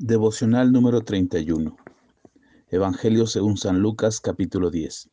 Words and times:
Devocional 0.00 0.70
número 0.70 1.00
31. 1.00 1.76
Evangelio 2.70 3.26
según 3.26 3.56
San 3.56 3.80
Lucas 3.80 4.20
capítulo 4.20 4.70
10. 4.70 5.10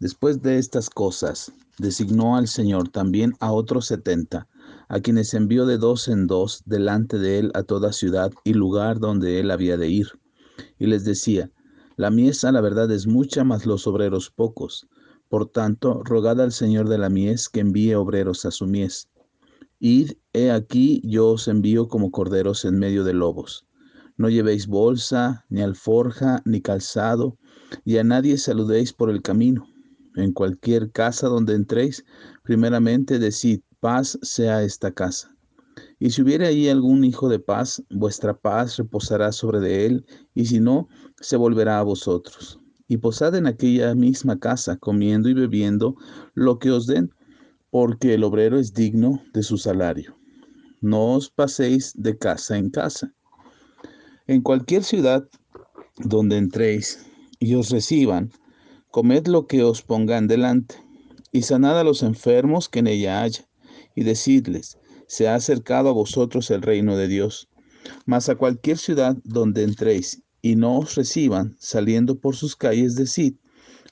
Después 0.00 0.42
de 0.42 0.58
estas 0.58 0.90
cosas, 0.90 1.52
designó 1.78 2.34
al 2.34 2.48
Señor 2.48 2.88
también 2.88 3.34
a 3.38 3.52
otros 3.52 3.86
setenta, 3.86 4.48
a 4.88 4.98
quienes 4.98 5.32
envió 5.32 5.64
de 5.64 5.78
dos 5.78 6.08
en 6.08 6.26
dos 6.26 6.64
delante 6.66 7.20
de 7.20 7.38
él 7.38 7.52
a 7.54 7.62
toda 7.62 7.92
ciudad 7.92 8.32
y 8.42 8.54
lugar 8.54 8.98
donde 8.98 9.38
él 9.38 9.52
había 9.52 9.76
de 9.76 9.88
ir. 9.88 10.08
Y 10.80 10.86
les 10.86 11.04
decía, 11.04 11.52
la 11.94 12.10
mies 12.10 12.42
a 12.42 12.50
la 12.50 12.60
verdad 12.60 12.90
es 12.90 13.06
mucha, 13.06 13.44
mas 13.44 13.64
los 13.64 13.86
obreros 13.86 14.28
pocos. 14.28 14.88
Por 15.28 15.46
tanto, 15.46 16.02
rogad 16.02 16.40
al 16.40 16.50
Señor 16.50 16.88
de 16.88 16.98
la 16.98 17.10
mies 17.10 17.48
que 17.48 17.60
envíe 17.60 17.94
obreros 17.94 18.44
a 18.44 18.50
su 18.50 18.66
mies. 18.66 19.08
Id, 19.78 20.14
he 20.32 20.50
aquí, 20.50 21.00
yo 21.04 21.28
os 21.28 21.46
envío 21.46 21.86
como 21.86 22.10
corderos 22.10 22.64
en 22.64 22.76
medio 22.76 23.04
de 23.04 23.14
lobos. 23.14 23.68
No 24.20 24.28
llevéis 24.28 24.66
bolsa, 24.66 25.46
ni 25.48 25.62
alforja, 25.62 26.42
ni 26.44 26.60
calzado, 26.60 27.38
y 27.86 27.96
a 27.96 28.04
nadie 28.04 28.36
saludéis 28.36 28.92
por 28.92 29.08
el 29.08 29.22
camino. 29.22 29.66
En 30.14 30.32
cualquier 30.32 30.92
casa 30.92 31.26
donde 31.28 31.54
entréis, 31.54 32.04
primeramente 32.42 33.18
decid, 33.18 33.60
paz 33.80 34.18
sea 34.20 34.62
esta 34.62 34.90
casa. 34.90 35.34
Y 35.98 36.10
si 36.10 36.20
hubiere 36.20 36.46
ahí 36.46 36.68
algún 36.68 37.02
hijo 37.02 37.30
de 37.30 37.38
paz, 37.38 37.82
vuestra 37.88 38.36
paz 38.36 38.76
reposará 38.76 39.32
sobre 39.32 39.58
de 39.58 39.86
él, 39.86 40.04
y 40.34 40.44
si 40.44 40.60
no, 40.60 40.88
se 41.18 41.38
volverá 41.38 41.78
a 41.78 41.82
vosotros. 41.82 42.60
Y 42.88 42.98
posad 42.98 43.34
en 43.36 43.46
aquella 43.46 43.94
misma 43.94 44.38
casa, 44.38 44.76
comiendo 44.76 45.30
y 45.30 45.32
bebiendo 45.32 45.96
lo 46.34 46.58
que 46.58 46.70
os 46.70 46.86
den, 46.86 47.14
porque 47.70 48.12
el 48.12 48.24
obrero 48.24 48.58
es 48.58 48.74
digno 48.74 49.22
de 49.32 49.42
su 49.42 49.56
salario. 49.56 50.14
No 50.82 51.14
os 51.14 51.30
paséis 51.30 51.94
de 51.96 52.18
casa 52.18 52.58
en 52.58 52.68
casa. 52.68 53.14
En 54.30 54.42
cualquier 54.42 54.84
ciudad 54.84 55.28
donde 55.96 56.36
entréis 56.36 57.04
y 57.40 57.56
os 57.56 57.68
reciban, 57.70 58.30
comed 58.92 59.26
lo 59.26 59.48
que 59.48 59.64
os 59.64 59.82
pongan 59.82 60.28
delante, 60.28 60.76
y 61.32 61.42
sanad 61.42 61.80
a 61.80 61.82
los 61.82 62.04
enfermos 62.04 62.68
que 62.68 62.78
en 62.78 62.86
ella 62.86 63.22
haya, 63.22 63.48
y 63.96 64.04
decidles, 64.04 64.78
se 65.08 65.26
ha 65.26 65.34
acercado 65.34 65.88
a 65.88 65.94
vosotros 65.94 66.48
el 66.52 66.62
reino 66.62 66.96
de 66.96 67.08
Dios. 67.08 67.48
Mas 68.06 68.28
a 68.28 68.36
cualquier 68.36 68.78
ciudad 68.78 69.16
donde 69.24 69.64
entréis 69.64 70.22
y 70.42 70.54
no 70.54 70.78
os 70.78 70.94
reciban, 70.94 71.56
saliendo 71.58 72.20
por 72.20 72.36
sus 72.36 72.54
calles, 72.54 72.94
decid, 72.94 73.34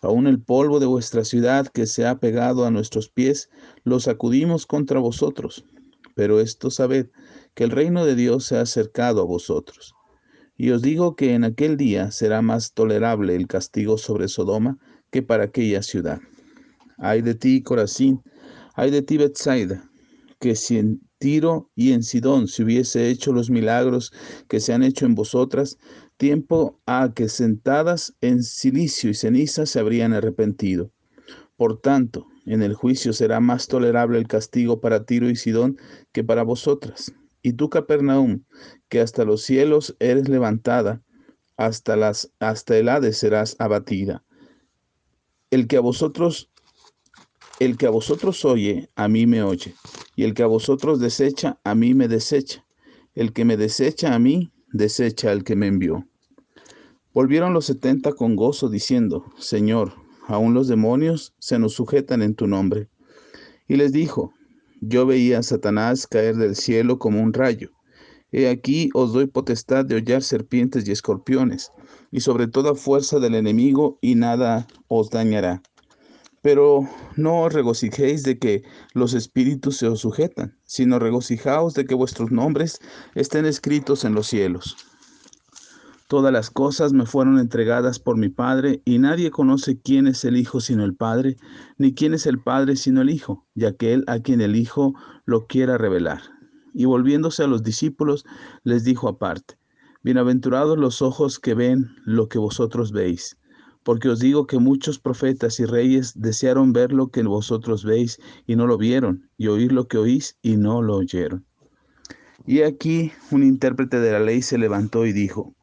aun 0.03 0.29
el 0.29 0.41
polvo 0.41 0.79
de 0.79 0.87
vuestra 0.87 1.25
ciudad 1.25 1.67
que 1.67 1.87
se 1.87 2.07
ha 2.07 2.21
pegado 2.21 2.65
a 2.65 2.71
nuestros 2.71 3.09
pies, 3.09 3.51
lo 3.83 3.99
sacudimos 3.99 4.67
contra 4.67 5.01
vosotros. 5.01 5.65
Pero 6.15 6.39
esto 6.39 6.71
sabed, 6.71 7.09
que 7.57 7.65
el 7.65 7.73
reino 7.73 8.05
de 8.05 8.15
Dios 8.15 8.45
se 8.45 8.57
ha 8.57 8.61
acercado 8.61 9.21
a 9.23 9.25
vosotros. 9.25 9.97
Y 10.61 10.71
os 10.71 10.83
digo 10.83 11.15
que 11.15 11.35
en 11.35 11.45
aquel 11.45 11.77
día 11.77 12.11
será 12.11 12.43
más 12.43 12.73
tolerable 12.73 13.37
el 13.37 13.47
castigo 13.47 13.97
sobre 13.97 14.27
Sodoma 14.27 14.77
que 15.13 15.23
para 15.23 15.45
aquella 15.45 15.83
ciudad. 15.83 16.21
Ay 16.99 17.23
de 17.23 17.37
ti, 17.37 17.63
Corazín, 17.63 18.21
ay 18.75 18.91
de 18.91 19.03
ti, 19.03 19.19
Bethsaida, 19.19 19.89
que 20.41 20.57
si 20.57 20.79
en 20.79 21.01
Tiro 21.19 21.71
y 21.77 21.93
en 21.93 22.03
Sidón 22.03 22.49
se 22.49 22.65
hubiese 22.65 23.09
hecho 23.09 23.33
los 23.33 23.51
milagros 23.51 24.13
que 24.49 24.59
se 24.59 24.73
han 24.73 24.83
hecho 24.83 25.07
en 25.07 25.15
vosotras, 25.15 25.79
tiempo 26.17 26.81
a 26.87 27.13
que 27.15 27.29
sentadas 27.29 28.15
en 28.21 28.43
silicio 28.43 29.11
y 29.11 29.15
ceniza 29.15 29.65
se 29.65 29.79
habrían 29.79 30.13
arrepentido. 30.13 30.91
Por 31.57 31.81
tanto, 31.81 32.27
en 32.47 32.63
el 32.63 32.75
juicio 32.75 33.13
será 33.13 33.39
más 33.39 33.69
tolerable 33.69 34.19
el 34.19 34.27
castigo 34.27 34.81
para 34.81 35.05
Tiro 35.05 35.31
y 35.31 35.37
Sidón 35.37 35.77
que 36.11 36.25
para 36.25 36.43
vosotras. 36.43 37.13
Y 37.49 37.55
tú, 37.55 37.71
Capernaum, 37.71 38.45
que 38.91 39.01
hasta 39.01 39.25
los 39.25 39.43
cielos 39.43 39.97
eres 40.01 40.29
levantada, 40.29 41.03
hasta, 41.57 41.97
las, 41.97 42.31
hasta 42.41 42.77
el 42.77 42.91
Hades 42.91 43.17
serás 43.17 43.57
abatida. 43.59 44.23
El 45.51 45.67
que 45.67 45.79
a 45.79 45.81
vosotros, 45.81 46.51
el 47.59 47.79
que 47.79 47.87
a 47.87 47.91
vosotros 47.91 48.45
oye, 48.45 48.91
a 48.97 49.09
mí 49.09 49.27
me 49.27 49.43
oye, 49.43 49.75
y 50.15 50.25
el 50.25 50.35
que 50.35 50.43
a 50.43 50.47
vosotros 50.47 51.01
desecha, 51.01 51.59
a 51.65 51.75
mí 51.75 51.95
me 51.95 52.07
desecha. 52.07 52.67
El 53.15 53.33
que 53.33 53.47
me 53.47 53.57
desecha 53.57 54.15
a 54.15 54.19
mí, 54.19 54.53
desecha 54.71 55.31
al 55.31 55.43
que 55.43 55.57
me 55.57 55.69
envió. 55.69 56.07
Volvieron 57.15 57.55
los 57.55 57.65
setenta 57.65 58.13
con 58.13 58.37
gozo, 58.37 58.69
diciendo, 58.69 59.25
Señor, 59.39 59.95
aún 60.27 60.53
los 60.53 60.69
demonios 60.69 61.35
se 61.39 61.59
nos 61.59 61.73
sujetan 61.73 62.21
en 62.21 62.35
tu 62.35 62.47
nombre. 62.47 62.91
Y 63.67 63.77
les 63.77 63.91
dijo, 63.93 64.35
yo 64.81 65.07
veía 65.07 65.39
a 65.39 65.43
Satanás 65.43 66.07
caer 66.07 66.37
del 66.37 66.57
cielo 66.57 66.99
como 66.99 67.23
un 67.23 67.33
rayo. 67.33 67.71
He 68.31 68.49
aquí 68.49 68.91
os 68.95 69.13
doy 69.13 69.27
potestad 69.27 69.85
de 69.85 69.97
hollar 69.97 70.23
serpientes 70.23 70.87
y 70.87 70.93
escorpiones, 70.93 71.73
y 72.11 72.21
sobre 72.21 72.47
toda 72.47 72.75
fuerza 72.75 73.19
del 73.21 73.35
enemigo, 73.35 73.99
y 74.03 74.15
nada 74.15 74.67
os 74.89 75.11
dañará. 75.11 75.63
Pero 76.43 76.89
no 77.17 77.43
os 77.43 77.53
regocijéis 77.53 78.23
de 78.23 78.39
que 78.39 78.63
los 78.95 79.15
espíritus 79.15 79.79
se 79.79 79.89
os 79.89 80.01
sujetan, 80.01 80.57
sino 80.65 80.99
regocijaos 80.99 81.75
de 81.75 81.85
que 81.85 81.95
vuestros 81.95 82.31
nombres 82.31 82.81
estén 83.15 83.47
escritos 83.47 84.05
en 84.05 84.15
los 84.15 84.29
cielos. 84.29 84.77
Todas 86.09 86.33
las 86.33 86.49
cosas 86.51 86.95
me 86.95 87.05
fueron 87.05 87.39
entregadas 87.39 87.99
por 87.99 88.17
mi 88.17 88.31
Padre, 88.31 88.81
y 88.87 88.99
nadie 88.99 89.31
conoce 89.31 89.79
quién 89.79 90.07
es 90.07 90.25
el 90.25 90.39
Hijo 90.39 90.59
sino 90.59 90.83
el 90.85 90.95
Padre, 90.95 91.37
ni 91.77 91.93
quién 91.93 92.15
es 92.15 92.27
el 92.27 92.41
Padre 92.41 92.77
sino 92.77 93.03
el 93.03 93.11
Hijo, 93.11 93.47
y 93.55 93.67
aquel 93.67 94.05
a 94.07 94.19
quien 94.21 94.41
el 94.41 94.57
Hijo 94.57 94.95
lo 95.27 95.47
quiera 95.47 95.77
revelar. 95.77 96.23
Y 96.73 96.87
volviéndose 96.87 97.43
a 97.43 97.47
los 97.47 97.63
discípulos, 97.63 98.25
les 98.65 98.85
dijo 98.85 99.07
aparte, 99.07 99.59
Bienaventurados 100.03 100.79
los 100.79 101.03
ojos 101.03 101.39
que 101.39 101.53
ven 101.53 101.91
lo 102.07 102.31
que 102.31 102.39
vosotros 102.39 102.91
veis, 102.91 103.37
porque 103.83 104.09
os 104.09 104.19
digo 104.19 104.47
que 104.47 104.59
muchos 104.59 104.99
profetas 104.99 105.61
y 105.61 105.67
reyes 105.67 106.15
desearon 106.19 106.73
ver 106.73 106.91
lo 106.91 107.09
que 107.09 107.23
vosotros 107.23 107.85
veis 107.85 108.19
y 108.47 108.57
no 108.57 108.67
lo 108.67 108.79
vieron, 108.79 109.29
y 109.37 109.49
oír 109.49 109.73
lo 109.73 109.89
que 109.89 109.99
oís 109.99 110.39
y 110.41 110.57
no 110.57 110.81
lo 110.81 110.95
oyeron. 110.95 111.45
Y 112.47 112.63
aquí 112.63 113.13
un 113.31 113.43
intérprete 113.43 114.01
de 114.01 114.13
la 114.13 114.21
ley 114.21 114.41
se 114.41 114.57
levantó 114.57 115.05
y 115.05 115.13
dijo, 115.13 115.55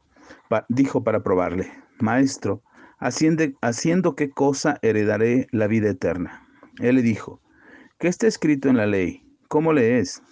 dijo 0.68 1.04
para 1.04 1.22
probarle, 1.22 1.70
Maestro, 2.00 2.62
haciendo, 2.98 3.44
haciendo 3.62 4.14
qué 4.14 4.30
cosa 4.30 4.78
heredaré 4.82 5.46
la 5.50 5.66
vida 5.66 5.90
eterna. 5.90 6.46
Él 6.80 6.96
le 6.96 7.02
dijo, 7.02 7.40
¿qué 7.98 8.08
está 8.08 8.26
escrito 8.26 8.68
en 8.68 8.76
la 8.76 8.86
ley? 8.86 9.22
¿Cómo 9.48 9.72
lees? 9.72 10.22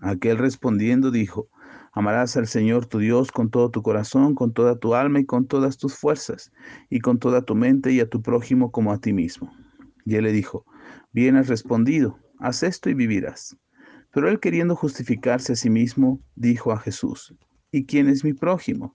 Aquel 0.00 0.38
respondiendo 0.38 1.10
dijo, 1.10 1.48
Amarás 1.92 2.36
al 2.36 2.46
Señor 2.46 2.86
tu 2.86 3.00
Dios 3.00 3.32
con 3.32 3.50
todo 3.50 3.72
tu 3.72 3.82
corazón, 3.82 4.36
con 4.36 4.52
toda 4.52 4.78
tu 4.78 4.94
alma 4.94 5.18
y 5.18 5.24
con 5.24 5.48
todas 5.48 5.78
tus 5.78 5.96
fuerzas, 5.96 6.52
y 6.90 7.00
con 7.00 7.18
toda 7.18 7.42
tu 7.42 7.56
mente 7.56 7.90
y 7.90 7.98
a 7.98 8.08
tu 8.08 8.22
prójimo 8.22 8.70
como 8.70 8.92
a 8.92 9.00
ti 9.00 9.12
mismo. 9.12 9.50
Y 10.04 10.14
él 10.14 10.22
le 10.22 10.32
dijo, 10.32 10.64
Bien 11.12 11.34
has 11.34 11.48
respondido, 11.48 12.16
haz 12.38 12.62
esto 12.62 12.88
y 12.88 12.94
vivirás. 12.94 13.56
Pero 14.12 14.28
él 14.28 14.38
queriendo 14.38 14.76
justificarse 14.76 15.54
a 15.54 15.56
sí 15.56 15.70
mismo, 15.70 16.20
dijo 16.36 16.70
a 16.70 16.78
Jesús, 16.78 17.34
¿y 17.72 17.84
quién 17.84 18.08
es 18.08 18.22
mi 18.22 18.32
prójimo? 18.32 18.94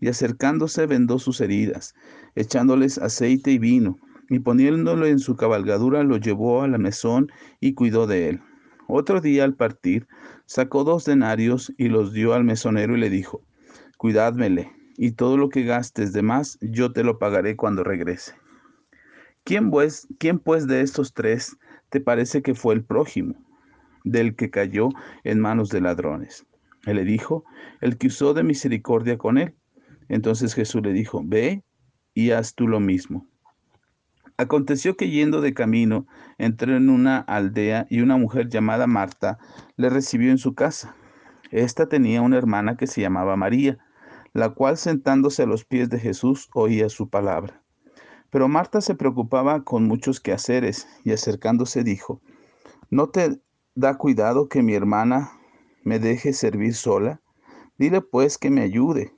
y 0.00 0.08
acercándose 0.08 0.86
vendó 0.86 1.18
sus 1.18 1.40
heridas, 1.40 1.94
echándoles 2.34 2.98
aceite 2.98 3.50
y 3.50 3.58
vino, 3.58 3.98
y 4.28 4.40
poniéndolo 4.40 5.06
en 5.06 5.18
su 5.18 5.36
cabalgadura 5.36 6.02
lo 6.02 6.16
llevó 6.16 6.62
a 6.62 6.68
la 6.68 6.78
mesón 6.78 7.30
y 7.60 7.74
cuidó 7.74 8.06
de 8.06 8.28
él. 8.30 8.40
Otro 8.88 9.20
día 9.20 9.44
al 9.44 9.54
partir, 9.54 10.06
sacó 10.46 10.84
dos 10.84 11.04
denarios 11.04 11.72
y 11.76 11.88
los 11.88 12.12
dio 12.12 12.34
al 12.34 12.44
mesonero 12.44 12.96
y 12.96 13.00
le 13.00 13.10
dijo, 13.10 13.42
Cuidádmele, 13.98 14.70
y 14.96 15.12
todo 15.12 15.36
lo 15.36 15.48
que 15.48 15.64
gastes 15.64 16.12
de 16.12 16.22
más, 16.22 16.58
yo 16.60 16.92
te 16.92 17.02
lo 17.02 17.18
pagaré 17.18 17.56
cuando 17.56 17.84
regrese. 17.84 18.34
¿Quién 19.44 19.70
pues, 19.70 20.08
¿Quién 20.18 20.38
pues 20.38 20.66
de 20.66 20.80
estos 20.80 21.14
tres 21.14 21.56
te 21.88 22.00
parece 22.00 22.42
que 22.42 22.54
fue 22.54 22.74
el 22.74 22.84
prójimo, 22.84 23.34
del 24.04 24.34
que 24.34 24.50
cayó 24.50 24.88
en 25.24 25.40
manos 25.40 25.68
de 25.68 25.80
ladrones? 25.80 26.46
Él 26.84 26.96
le 26.96 27.04
dijo, 27.04 27.44
el 27.80 27.98
que 27.98 28.08
usó 28.08 28.34
de 28.34 28.42
misericordia 28.42 29.18
con 29.18 29.38
él. 29.38 29.54
Entonces 30.08 30.54
Jesús 30.54 30.82
le 30.82 30.92
dijo, 30.92 31.22
ve 31.24 31.62
y 32.14 32.30
haz 32.30 32.54
tú 32.54 32.68
lo 32.68 32.80
mismo. 32.80 33.26
Aconteció 34.38 34.96
que 34.96 35.08
yendo 35.08 35.40
de 35.40 35.54
camino, 35.54 36.06
entró 36.36 36.76
en 36.76 36.90
una 36.90 37.18
aldea 37.18 37.86
y 37.88 38.00
una 38.00 38.18
mujer 38.18 38.48
llamada 38.50 38.86
Marta 38.86 39.38
le 39.76 39.88
recibió 39.88 40.30
en 40.30 40.38
su 40.38 40.54
casa. 40.54 40.94
Esta 41.50 41.88
tenía 41.88 42.20
una 42.20 42.36
hermana 42.36 42.76
que 42.76 42.86
se 42.86 43.00
llamaba 43.00 43.36
María, 43.36 43.78
la 44.34 44.50
cual 44.50 44.76
sentándose 44.76 45.44
a 45.44 45.46
los 45.46 45.64
pies 45.64 45.88
de 45.88 45.98
Jesús 45.98 46.50
oía 46.52 46.90
su 46.90 47.08
palabra. 47.08 47.62
Pero 48.28 48.48
Marta 48.48 48.82
se 48.82 48.94
preocupaba 48.94 49.64
con 49.64 49.84
muchos 49.84 50.20
quehaceres 50.20 50.86
y 51.04 51.12
acercándose 51.12 51.82
dijo, 51.82 52.20
¿no 52.90 53.08
te 53.08 53.40
da 53.74 53.96
cuidado 53.96 54.50
que 54.50 54.62
mi 54.62 54.74
hermana 54.74 55.30
me 55.82 55.98
deje 55.98 56.34
servir 56.34 56.74
sola? 56.74 57.22
Dile 57.78 58.02
pues 58.02 58.36
que 58.36 58.50
me 58.50 58.60
ayude. 58.60 59.15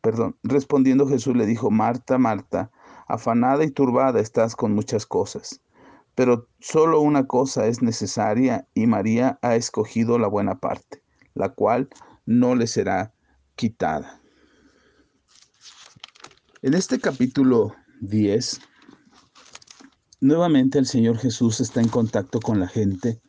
Perdón, 0.00 0.36
respondiendo 0.42 1.06
Jesús 1.06 1.36
le 1.36 1.46
dijo, 1.46 1.70
Marta, 1.70 2.16
Marta, 2.16 2.70
afanada 3.06 3.64
y 3.64 3.70
turbada 3.70 4.20
estás 4.20 4.56
con 4.56 4.72
muchas 4.72 5.04
cosas, 5.04 5.60
pero 6.14 6.48
solo 6.58 7.00
una 7.00 7.26
cosa 7.26 7.66
es 7.66 7.82
necesaria 7.82 8.66
y 8.74 8.86
María 8.86 9.38
ha 9.42 9.56
escogido 9.56 10.18
la 10.18 10.28
buena 10.28 10.58
parte, 10.58 11.02
la 11.34 11.50
cual 11.50 11.88
no 12.24 12.54
le 12.54 12.66
será 12.66 13.12
quitada. 13.56 14.20
En 16.62 16.74
este 16.74 16.98
capítulo 16.98 17.74
10, 18.00 18.60
nuevamente 20.20 20.78
el 20.78 20.86
Señor 20.86 21.18
Jesús 21.18 21.60
está 21.60 21.80
en 21.80 21.88
contacto 21.88 22.40
con 22.40 22.60
la 22.60 22.68
gente 22.68 23.20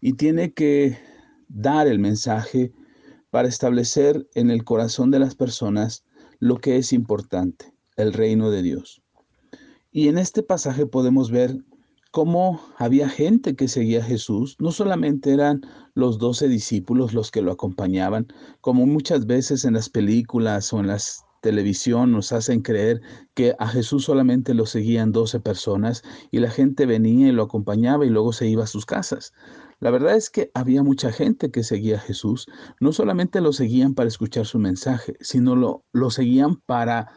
y 0.00 0.14
tiene 0.14 0.52
que 0.52 0.98
dar 1.48 1.86
el 1.86 1.98
mensaje 1.98 2.72
para 3.32 3.48
establecer 3.48 4.28
en 4.34 4.50
el 4.50 4.62
corazón 4.62 5.10
de 5.10 5.18
las 5.18 5.34
personas 5.34 6.04
lo 6.38 6.58
que 6.58 6.76
es 6.76 6.92
importante, 6.92 7.72
el 7.96 8.12
reino 8.12 8.50
de 8.50 8.60
Dios. 8.62 9.02
Y 9.90 10.08
en 10.08 10.18
este 10.18 10.42
pasaje 10.42 10.84
podemos 10.84 11.30
ver 11.30 11.56
cómo 12.10 12.60
había 12.76 13.08
gente 13.08 13.56
que 13.56 13.68
seguía 13.68 14.00
a 14.00 14.04
Jesús. 14.04 14.56
No 14.58 14.70
solamente 14.70 15.32
eran 15.32 15.62
los 15.94 16.18
doce 16.18 16.46
discípulos 16.46 17.14
los 17.14 17.30
que 17.30 17.40
lo 17.40 17.52
acompañaban, 17.52 18.26
como 18.60 18.84
muchas 18.84 19.24
veces 19.24 19.64
en 19.64 19.72
las 19.72 19.88
películas 19.88 20.70
o 20.74 20.80
en 20.80 20.88
las 20.88 21.24
televisión 21.42 22.12
nos 22.12 22.32
hacen 22.32 22.62
creer 22.62 23.02
que 23.34 23.54
a 23.58 23.68
Jesús 23.68 24.04
solamente 24.04 24.54
lo 24.54 24.64
seguían 24.64 25.12
doce 25.12 25.40
personas 25.40 26.02
y 26.30 26.38
la 26.38 26.50
gente 26.50 26.86
venía 26.86 27.28
y 27.28 27.32
lo 27.32 27.42
acompañaba 27.42 28.06
y 28.06 28.10
luego 28.10 28.32
se 28.32 28.46
iba 28.46 28.64
a 28.64 28.68
sus 28.68 28.86
casas. 28.86 29.34
La 29.80 29.90
verdad 29.90 30.16
es 30.16 30.30
que 30.30 30.50
había 30.54 30.82
mucha 30.82 31.12
gente 31.12 31.50
que 31.50 31.64
seguía 31.64 31.96
a 31.96 32.00
Jesús. 32.00 32.46
No 32.80 32.92
solamente 32.92 33.40
lo 33.40 33.52
seguían 33.52 33.94
para 33.94 34.08
escuchar 34.08 34.46
su 34.46 34.58
mensaje, 34.58 35.16
sino 35.20 35.56
lo, 35.56 35.84
lo 35.92 36.10
seguían 36.10 36.56
para 36.56 37.08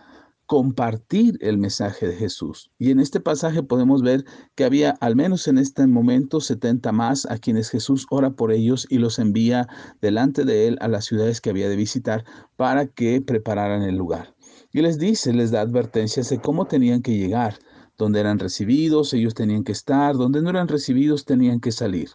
compartir 0.45 1.38
el 1.42 1.57
mensaje 1.57 2.07
de 2.07 2.15
Jesús. 2.15 2.71
Y 2.77 2.92
en 2.92 3.00
este 3.00 3.19
pasaje 3.19 3.63
podemos 3.63 4.01
ver 4.01 4.25
que 4.56 4.63
había 4.63 4.92
al 5.01 5.15
menos 5.15 5.47
en 5.47 5.57
este 5.57 5.88
momento 5.88 6.39
70 6.39 6.92
más 6.92 7.25
a 7.25 7.38
quienes 7.38 7.69
Jesús 7.69 8.06
ora 8.09 8.31
por 8.31 8.51
ellos 8.51 8.86
y 8.89 9.00
los 9.00 9.19
envía 9.19 9.68
delante 10.01 10.45
de 10.45 10.68
él 10.68 10.77
a 10.81 10.88
las 10.88 11.06
ciudades 11.06 11.42
que 11.42 11.50
había 11.50 11.69
de 11.69 11.75
visitar 11.75 12.25
para 12.56 12.88
que 12.88 13.21
prepararan 13.21 13.83
el 13.83 13.95
lugar. 13.95 14.36
Y 14.71 14.81
les 14.81 15.00
dice, 15.00 15.33
les 15.33 15.51
da 15.51 15.62
advertencias 15.62 16.30
de 16.30 16.39
cómo 16.39 16.65
tenían 16.65 17.01
que 17.01 17.18
llegar, 17.18 17.57
donde 17.98 18.19
eran 18.19 18.39
recibidos, 18.39 19.13
ellos 19.13 19.33
tenían 19.33 19.63
que 19.63 19.71
estar, 19.71 20.15
donde 20.15 20.41
no 20.41 20.50
eran 20.50 20.68
recibidos, 20.68 21.25
tenían 21.25 21.59
que 21.59 21.71
salir. 21.71 22.09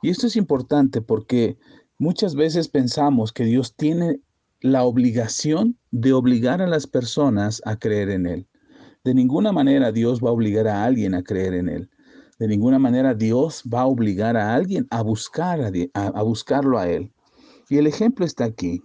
Y 0.00 0.10
esto 0.10 0.26
es 0.26 0.36
importante 0.36 1.02
porque 1.02 1.58
muchas 1.98 2.34
veces 2.34 2.68
pensamos 2.68 3.32
que 3.32 3.44
Dios 3.44 3.74
tiene 3.74 4.20
la 4.64 4.84
obligación 4.84 5.76
de 5.90 6.14
obligar 6.14 6.62
a 6.62 6.66
las 6.66 6.86
personas 6.86 7.60
a 7.66 7.78
creer 7.78 8.08
en 8.08 8.24
Él. 8.24 8.48
De 9.04 9.12
ninguna 9.12 9.52
manera 9.52 9.92
Dios 9.92 10.20
va 10.24 10.30
a 10.30 10.32
obligar 10.32 10.66
a 10.68 10.86
alguien 10.86 11.14
a 11.14 11.22
creer 11.22 11.52
en 11.52 11.68
Él. 11.68 11.90
De 12.38 12.48
ninguna 12.48 12.78
manera 12.78 13.12
Dios 13.12 13.62
va 13.62 13.82
a 13.82 13.86
obligar 13.86 14.38
a 14.38 14.54
alguien 14.54 14.86
a, 14.88 15.02
buscar 15.02 15.60
a, 15.92 16.22
buscarlo 16.22 16.78
a 16.78 16.88
Él. 16.88 17.12
Y 17.68 17.76
el 17.76 17.86
ejemplo 17.86 18.24
está 18.24 18.44
aquí. 18.44 18.82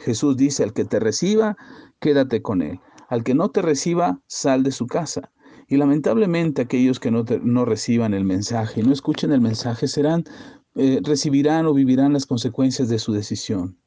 Jesús 0.00 0.38
dice, 0.38 0.62
al 0.62 0.72
que 0.72 0.86
te 0.86 0.98
reciba, 0.98 1.58
quédate 2.00 2.40
con 2.40 2.62
Él. 2.62 2.80
Al 3.10 3.22
que 3.22 3.34
no 3.34 3.50
te 3.50 3.60
reciba, 3.60 4.22
sal 4.26 4.62
de 4.62 4.72
su 4.72 4.86
casa. 4.86 5.30
Y 5.68 5.76
lamentablemente 5.76 6.62
aquellos 6.62 6.98
que 6.98 7.10
no, 7.10 7.26
no 7.42 7.66
reciban 7.66 8.14
el 8.14 8.24
mensaje, 8.24 8.82
no 8.82 8.90
escuchen 8.90 9.32
el 9.32 9.42
mensaje, 9.42 9.86
serán, 9.86 10.24
eh, 10.76 11.00
recibirán 11.04 11.66
o 11.66 11.74
vivirán 11.74 12.14
las 12.14 12.24
consecuencias 12.24 12.88
de 12.88 12.98
su 12.98 13.12
decisión. 13.12 13.79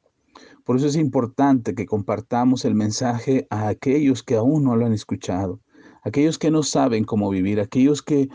Por 0.64 0.76
eso 0.76 0.86
es 0.86 0.96
importante 0.96 1.74
que 1.74 1.84
compartamos 1.84 2.64
el 2.64 2.74
mensaje 2.74 3.46
a 3.50 3.68
aquellos 3.68 4.22
que 4.22 4.36
aún 4.36 4.64
no 4.64 4.76
lo 4.76 4.86
han 4.86 4.94
escuchado, 4.94 5.60
aquellos 6.02 6.38
que 6.38 6.50
no 6.50 6.62
saben 6.62 7.04
cómo 7.04 7.28
vivir, 7.28 7.60
aquellos 7.60 8.02
que 8.02 8.28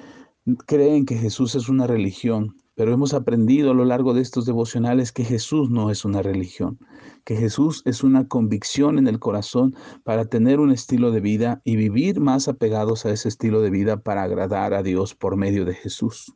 creen 0.68 1.06
que 1.06 1.18
Jesús 1.18 1.56
es 1.56 1.70
una 1.70 1.88
religión, 1.88 2.56
pero 2.76 2.94
hemos 2.94 3.14
aprendido 3.14 3.72
a 3.72 3.74
lo 3.74 3.84
largo 3.84 4.14
de 4.14 4.22
estos 4.22 4.46
devocionales 4.46 5.12
que 5.12 5.26
Jesús 5.26 5.70
no 5.72 5.90
es 5.90 6.06
una 6.06 6.22
religión, 6.22 6.78
que 7.26 7.36
Jesús 7.36 7.82
es 7.86 8.04
una 8.04 8.28
convicción 8.28 8.98
en 9.00 9.08
el 9.08 9.20
corazón 9.20 9.76
para 10.04 10.26
tener 10.26 10.60
un 10.60 10.72
estilo 10.72 11.12
de 11.12 11.20
vida 11.20 11.62
y 11.66 11.76
vivir 11.76 12.20
más 12.20 12.48
apegados 12.48 13.06
a 13.06 13.12
ese 13.12 13.28
estilo 13.28 13.62
de 13.62 13.72
vida 13.72 13.98
para 13.98 14.24
agradar 14.24 14.74
a 14.74 14.84
Dios 14.84 15.16
por 15.16 15.36
medio 15.36 15.66
de 15.66 15.74
Jesús. 15.74 16.34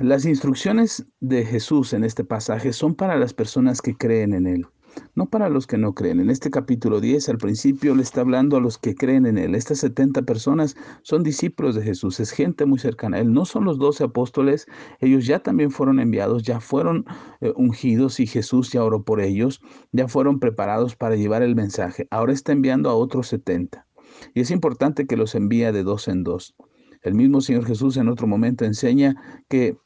Las 0.00 0.24
instrucciones 0.24 1.06
de 1.20 1.44
Jesús 1.44 1.92
en 1.92 2.04
este 2.04 2.24
pasaje 2.24 2.72
son 2.72 2.94
para 2.94 3.16
las 3.16 3.34
personas 3.34 3.82
que 3.82 3.94
creen 3.94 4.32
en 4.32 4.46
Él 4.46 4.66
no 5.14 5.26
para 5.28 5.48
los 5.48 5.66
que 5.66 5.78
no 5.78 5.94
creen. 5.94 6.20
En 6.20 6.30
este 6.30 6.50
capítulo 6.50 7.00
10, 7.00 7.28
al 7.28 7.38
principio 7.38 7.94
le 7.94 8.02
está 8.02 8.22
hablando 8.22 8.56
a 8.56 8.60
los 8.60 8.78
que 8.78 8.94
creen 8.94 9.26
en 9.26 9.38
Él. 9.38 9.54
Estas 9.54 9.78
70 9.78 10.22
personas 10.22 10.76
son 11.02 11.22
discípulos 11.22 11.74
de 11.74 11.82
Jesús, 11.82 12.20
es 12.20 12.30
gente 12.30 12.66
muy 12.66 12.78
cercana 12.78 13.18
a 13.18 13.20
Él. 13.20 13.32
No 13.32 13.44
son 13.44 13.64
los 13.64 13.78
12 13.78 14.04
apóstoles, 14.04 14.66
ellos 15.00 15.26
ya 15.26 15.40
también 15.40 15.70
fueron 15.70 16.00
enviados, 16.00 16.42
ya 16.42 16.60
fueron 16.60 17.04
eh, 17.40 17.52
ungidos 17.56 18.20
y 18.20 18.26
Jesús 18.26 18.72
ya 18.72 18.82
oró 18.82 19.04
por 19.04 19.20
ellos, 19.20 19.60
ya 19.92 20.08
fueron 20.08 20.40
preparados 20.40 20.96
para 20.96 21.16
llevar 21.16 21.42
el 21.42 21.54
mensaje. 21.54 22.08
Ahora 22.10 22.32
está 22.32 22.52
enviando 22.52 22.90
a 22.90 22.94
otros 22.94 23.28
70. 23.28 23.86
Y 24.34 24.40
es 24.40 24.50
importante 24.50 25.06
que 25.06 25.16
los 25.16 25.34
envíe 25.34 25.70
de 25.72 25.82
dos 25.82 26.08
en 26.08 26.24
dos. 26.24 26.54
El 27.02 27.14
mismo 27.14 27.40
Señor 27.40 27.64
Jesús 27.64 27.96
en 27.96 28.08
otro 28.08 28.26
momento 28.26 28.64
enseña 28.64 29.14
que 29.48 29.78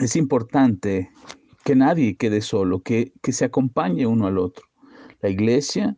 es 0.00 0.16
importante 0.16 1.10
que 1.64 1.74
nadie 1.74 2.16
quede 2.16 2.40
solo, 2.40 2.80
que, 2.80 3.12
que 3.22 3.32
se 3.32 3.44
acompañe 3.44 4.06
uno 4.06 4.26
al 4.26 4.38
otro. 4.38 4.66
La 5.20 5.28
iglesia, 5.28 5.96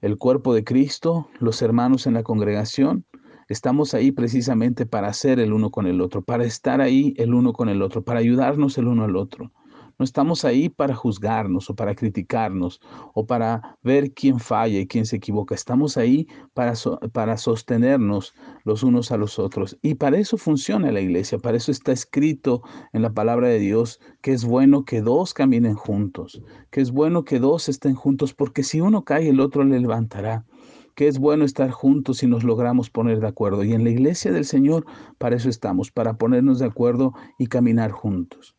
el 0.00 0.18
cuerpo 0.18 0.54
de 0.54 0.64
Cristo, 0.64 1.28
los 1.38 1.62
hermanos 1.62 2.06
en 2.06 2.14
la 2.14 2.22
congregación, 2.22 3.06
estamos 3.48 3.94
ahí 3.94 4.12
precisamente 4.12 4.86
para 4.86 5.12
ser 5.12 5.40
el 5.40 5.52
uno 5.52 5.70
con 5.70 5.86
el 5.86 6.00
otro, 6.00 6.22
para 6.22 6.44
estar 6.44 6.80
ahí 6.80 7.14
el 7.16 7.34
uno 7.34 7.52
con 7.52 7.68
el 7.68 7.82
otro, 7.82 8.02
para 8.02 8.20
ayudarnos 8.20 8.78
el 8.78 8.86
uno 8.86 9.04
al 9.04 9.16
otro. 9.16 9.52
No 10.00 10.04
estamos 10.04 10.46
ahí 10.46 10.70
para 10.70 10.94
juzgarnos 10.94 11.68
o 11.68 11.74
para 11.74 11.94
criticarnos 11.94 12.80
o 13.12 13.26
para 13.26 13.76
ver 13.82 14.14
quién 14.14 14.40
falla 14.40 14.78
y 14.78 14.86
quién 14.86 15.04
se 15.04 15.16
equivoca. 15.16 15.54
Estamos 15.54 15.98
ahí 15.98 16.26
para, 16.54 16.72
para 17.12 17.36
sostenernos 17.36 18.34
los 18.64 18.82
unos 18.82 19.12
a 19.12 19.18
los 19.18 19.38
otros. 19.38 19.76
Y 19.82 19.96
para 19.96 20.16
eso 20.16 20.38
funciona 20.38 20.90
la 20.90 21.02
iglesia, 21.02 21.38
para 21.38 21.58
eso 21.58 21.70
está 21.70 21.92
escrito 21.92 22.62
en 22.94 23.02
la 23.02 23.12
palabra 23.12 23.48
de 23.48 23.58
Dios 23.58 24.00
que 24.22 24.32
es 24.32 24.46
bueno 24.46 24.86
que 24.86 25.02
dos 25.02 25.34
caminen 25.34 25.74
juntos, 25.74 26.42
que 26.70 26.80
es 26.80 26.92
bueno 26.92 27.26
que 27.26 27.38
dos 27.38 27.68
estén 27.68 27.94
juntos, 27.94 28.32
porque 28.32 28.62
si 28.62 28.80
uno 28.80 29.04
cae, 29.04 29.28
el 29.28 29.38
otro 29.38 29.64
le 29.64 29.80
levantará 29.80 30.46
que 30.94 31.08
es 31.08 31.18
bueno 31.18 31.44
estar 31.44 31.70
juntos 31.70 32.18
si 32.18 32.26
nos 32.26 32.42
logramos 32.42 32.88
poner 32.88 33.20
de 33.20 33.28
acuerdo. 33.28 33.64
Y 33.64 33.74
en 33.74 33.84
la 33.84 33.90
iglesia 33.90 34.32
del 34.32 34.46
Señor, 34.46 34.86
para 35.18 35.36
eso 35.36 35.50
estamos, 35.50 35.90
para 35.90 36.14
ponernos 36.14 36.58
de 36.58 36.66
acuerdo 36.66 37.12
y 37.38 37.48
caminar 37.48 37.90
juntos 37.90 38.56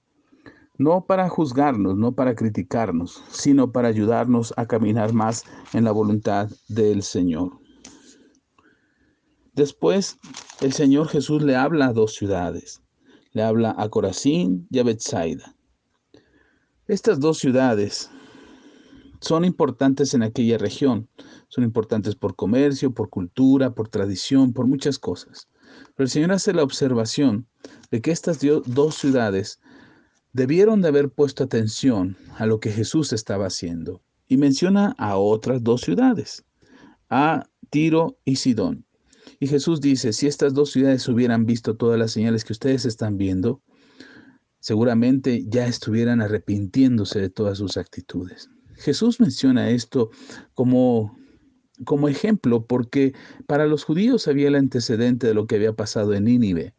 no 0.78 1.06
para 1.06 1.30
juzgarnos, 1.30 1.98
no 1.98 2.13
para 2.13 2.36
criticarnos, 2.36 3.24
sino 3.30 3.72
para 3.72 3.88
ayudarnos 3.88 4.54
a 4.58 4.66
caminar 4.66 5.13
más 5.13 5.44
en 5.74 5.84
la 5.84 5.92
voluntad 5.92 6.50
del 6.68 7.04
Señor. 7.04 7.60
Después, 9.54 10.18
el 10.62 10.74
Señor 10.74 11.08
Jesús 11.08 11.44
le 11.44 11.56
habla 11.56 11.88
a 11.88 11.94
dos 11.94 12.13
ciudades. 12.13 12.82
Le 13.34 13.44
habla 13.44 13.75
a 13.78 13.90
Corazín 13.90 14.68
y 14.70 14.80
a 14.80 14.84
Bethsaida. 14.84 15.56
Estas 16.88 17.20
dos 17.20 17.38
ciudades 17.38 18.10
son 19.20 19.46
importantes 19.46 20.13
en 20.13 20.24
aquella 20.24 20.58
región. 20.58 21.08
Son 21.48 21.63
importantes 21.63 22.16
por 22.16 22.36
comercio, 22.36 22.94
por 22.94 23.10
cultura, 23.10 23.74
por 23.74 23.88
tradición, 23.88 24.54
por 24.54 24.68
muchas 24.68 24.98
cosas. 24.98 25.50
Pero 25.96 26.06
el 26.06 26.10
Señor 26.10 26.32
hace 26.32 26.54
la 26.54 26.63
observación 26.63 27.48
de 27.92 28.01
que 28.01 28.12
estas 28.12 28.40
dos 28.66 28.96
ciudades 28.96 29.60
debieron 30.34 30.82
de 30.82 30.88
haber 30.88 31.10
puesto 31.10 31.44
atención 31.44 32.18
a 32.38 32.46
lo 32.46 32.60
que 32.60 32.72
Jesús 32.72 33.14
estaba 33.14 33.48
haciendo 33.48 34.02
y 34.28 34.38
menciona 34.38 34.96
a 34.98 35.18
otras 35.18 35.64
dos 35.64 35.82
ciudades, 35.82 36.46
a 37.10 37.46
Tiro 37.70 38.18
y 38.24 38.38
Sidón. 38.38 38.86
Y 39.40 39.48
Jesús 39.48 39.82
dice, 39.82 40.14
si 40.14 40.28
estas 40.28 40.54
dos 40.54 40.72
ciudades 40.72 41.08
hubieran 41.08 41.46
visto 41.46 41.76
todas 41.76 42.00
las 42.00 42.12
señales 42.12 42.46
que 42.46 42.54
ustedes 42.54 42.86
están 42.86 43.18
viendo, 43.18 43.62
seguramente 44.60 45.44
ya 45.48 45.68
estuvieran 45.68 46.22
arrepintiéndose 46.22 47.20
de 47.20 47.30
todas 47.30 47.58
sus 47.58 47.78
actitudes. 47.78 48.50
Jesús 48.76 49.20
menciona 49.20 49.70
esto 49.70 50.12
como, 50.54 51.18
como 51.84 52.08
ejemplo 52.08 52.66
porque 52.66 53.14
para 53.48 53.66
los 53.66 53.84
judíos 53.84 54.28
había 54.28 54.48
el 54.48 54.56
antecedente 54.56 55.28
de 55.28 55.34
lo 55.34 55.46
que 55.46 55.56
había 55.56 55.74
pasado 55.74 56.14
en 56.14 56.26
Nínive. 56.26 56.74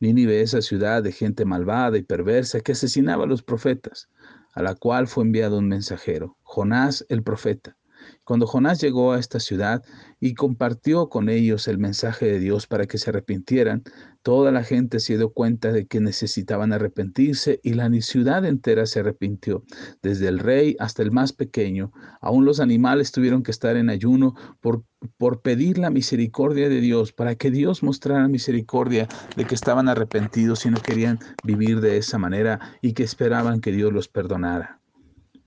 Nínive, 0.00 0.40
esa 0.40 0.62
ciudad 0.62 1.02
de 1.02 1.12
gente 1.12 1.44
malvada 1.44 1.98
y 1.98 2.02
perversa 2.02 2.60
que 2.60 2.72
asesinaba 2.72 3.24
a 3.24 3.26
los 3.26 3.42
profetas. 3.42 4.08
a 4.54 4.62
la 4.62 4.74
cual 4.74 5.06
fue 5.06 5.24
enviado 5.24 5.58
un 5.58 5.68
mensajero, 5.68 6.38
Jonás 6.42 7.04
el 7.10 7.22
profeta. 7.22 7.76
Cuando 8.24 8.46
Jonás 8.46 8.80
llegó 8.80 9.12
a 9.12 9.20
esta 9.20 9.40
ciudad 9.40 9.82
y 10.20 10.34
compartió 10.34 11.08
con 11.08 11.28
ellos 11.28 11.68
el 11.68 11.78
mensaje 11.78 12.26
de 12.26 12.38
Dios 12.38 12.66
para 12.66 12.86
que 12.86 12.98
se 12.98 13.10
arrepintieran, 13.10 13.84
toda 14.22 14.50
la 14.50 14.64
gente 14.64 14.98
se 14.98 15.16
dio 15.16 15.30
cuenta 15.30 15.70
de 15.70 15.86
que 15.86 16.00
necesitaban 16.00 16.72
arrepentirse 16.72 17.60
y 17.62 17.74
la 17.74 17.88
ciudad 18.00 18.44
entera 18.44 18.86
se 18.86 19.00
arrepintió, 19.00 19.62
desde 20.02 20.26
el 20.26 20.40
rey 20.40 20.76
hasta 20.80 21.02
el 21.02 21.12
más 21.12 21.32
pequeño. 21.32 21.92
Aún 22.20 22.44
los 22.44 22.58
animales 22.58 23.12
tuvieron 23.12 23.44
que 23.44 23.52
estar 23.52 23.76
en 23.76 23.88
ayuno 23.88 24.34
por, 24.60 24.82
por 25.16 25.42
pedir 25.42 25.78
la 25.78 25.90
misericordia 25.90 26.68
de 26.68 26.80
Dios, 26.80 27.12
para 27.12 27.36
que 27.36 27.50
Dios 27.52 27.84
mostrara 27.84 28.26
misericordia 28.26 29.06
de 29.36 29.44
que 29.44 29.54
estaban 29.54 29.88
arrepentidos 29.88 30.66
y 30.66 30.70
no 30.70 30.80
querían 30.82 31.20
vivir 31.44 31.80
de 31.80 31.96
esa 31.96 32.18
manera 32.18 32.58
y 32.82 32.92
que 32.94 33.04
esperaban 33.04 33.60
que 33.60 33.70
Dios 33.70 33.92
los 33.92 34.08
perdonara. 34.08 34.80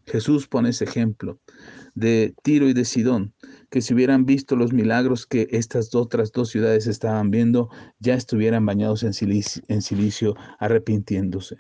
Jesús 0.10 0.48
pone 0.48 0.70
ese 0.70 0.86
ejemplo 0.86 1.40
de 1.94 2.34
Tiro 2.44 2.68
y 2.68 2.74
de 2.74 2.84
Sidón, 2.84 3.34
que 3.70 3.82
si 3.82 3.94
hubieran 3.94 4.26
visto 4.26 4.56
los 4.56 4.74
milagros 4.74 5.26
que 5.26 5.48
estas 5.52 5.94
otras 5.94 6.32
dos 6.32 6.50
ciudades 6.50 6.88
estaban 6.88 7.30
viendo, 7.30 7.70
ya 8.00 8.16
estuvieran 8.16 8.66
bañados 8.66 9.04
en 9.04 9.14
silicio, 9.14 9.62
en 9.68 9.82
silicio 9.82 10.36
arrepintiéndose. 10.60 11.58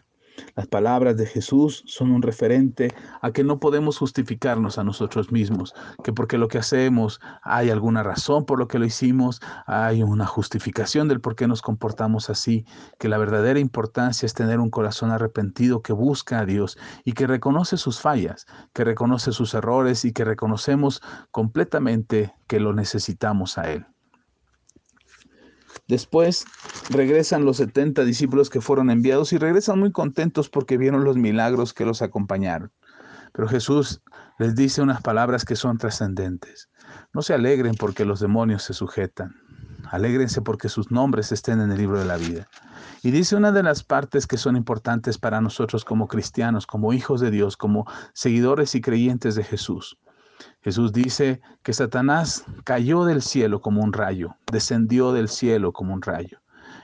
Las 0.56 0.68
palabras 0.68 1.18
de 1.18 1.26
Jesús 1.26 1.84
son 1.86 2.12
un 2.12 2.22
referente 2.22 2.94
a 3.22 3.32
que 3.32 3.44
no 3.44 3.60
podemos 3.60 3.98
justificarnos 3.98 4.78
a 4.78 4.84
nosotros 4.84 5.32
mismos, 5.32 5.74
que 6.04 6.14
porque 6.14 6.38
lo 6.38 6.48
que 6.48 6.58
hacemos 6.58 7.20
hay 7.44 7.70
alguna 7.70 8.04
razón 8.04 8.46
por 8.46 8.60
lo 8.60 8.68
que 8.68 8.80
lo 8.80 8.86
hicimos, 8.86 9.42
hay 9.66 10.04
una 10.04 10.26
justificación 10.26 11.08
del 11.08 11.22
por 11.22 11.36
qué 11.36 11.48
nos 11.48 11.62
comportamos 11.62 12.30
así, 12.30 12.66
que 12.98 13.10
la 13.10 13.18
verdadera 13.18 13.60
importancia 13.60 14.26
es 14.26 14.34
tener 14.34 14.60
un 14.60 14.70
corazón 14.70 15.12
arrepentido 15.12 15.82
que 15.82 15.94
busca 15.94 16.40
a 16.40 16.46
Dios 16.46 16.78
y 17.04 17.14
que 17.14 17.28
reconoce 17.28 17.78
sus 17.78 18.00
fallas, 18.00 18.46
que 18.74 18.84
reconoce 18.84 19.32
sus 19.32 19.54
errores 19.54 20.06
y 20.06 20.14
que 20.14 20.26
reconocemos 20.26 21.02
completamente 21.32 22.34
que 22.48 22.60
lo 22.60 22.74
necesitamos 22.74 23.58
a 23.58 23.72
Él. 23.72 23.86
Después 25.90 26.46
regresan 26.92 27.46
los 27.46 27.58
70 27.58 28.06
discípulos 28.06 28.52
que 28.52 28.62
fueron 28.62 28.92
enviados 28.92 29.34
y 29.34 29.40
regresan 29.40 29.80
muy 29.80 29.92
contentos 29.92 30.48
porque 30.48 30.78
vieron 30.78 31.04
los 31.04 31.18
milagros 31.18 31.74
que 31.74 31.84
los 31.84 32.04
acompañaron. 32.04 32.72
Pero 33.34 33.48
Jesús 33.48 34.00
les 34.38 34.54
dice 34.54 34.84
unas 34.84 35.02
palabras 35.02 35.46
que 35.46 35.56
son 35.56 35.80
trascendentes. 35.80 36.70
No 37.12 37.24
se 37.24 37.34
alegren 37.34 37.74
porque 37.74 38.06
los 38.06 38.20
demonios 38.20 38.62
se 38.62 38.76
sujetan. 38.76 39.36
Alégrense 39.90 40.44
porque 40.44 40.70
sus 40.70 40.92
nombres 40.92 41.32
estén 41.32 41.60
en 41.60 41.72
el 41.72 41.80
libro 41.80 41.98
de 41.98 42.06
la 42.06 42.18
vida. 42.18 42.48
Y 43.02 43.10
dice 43.10 43.36
una 43.36 43.52
de 43.52 43.64
las 43.64 43.84
partes 43.84 44.28
que 44.28 44.38
son 44.38 44.56
importantes 44.56 45.18
para 45.18 45.42
nosotros 45.42 45.86
como 45.86 46.08
cristianos, 46.08 46.68
como 46.68 46.94
hijos 46.94 47.20
de 47.20 47.32
Dios, 47.32 47.58
como 47.58 47.88
seguidores 48.14 48.76
y 48.76 48.82
creyentes 48.82 49.34
de 49.34 49.44
Jesús. 49.44 49.98
Jesús 50.62 50.94
dice 50.94 51.42
que 51.64 51.74
Satanás 51.74 52.46
cayó 52.64 53.06
del 53.06 53.22
cielo 53.22 53.62
como 53.62 53.84
un 53.84 53.94
rayo, 53.94 54.36
descendió 54.52 55.12
del 55.14 55.30
cielo 55.30 55.74
como 55.74 55.94
un 55.94 56.02
rayo. 56.02 56.40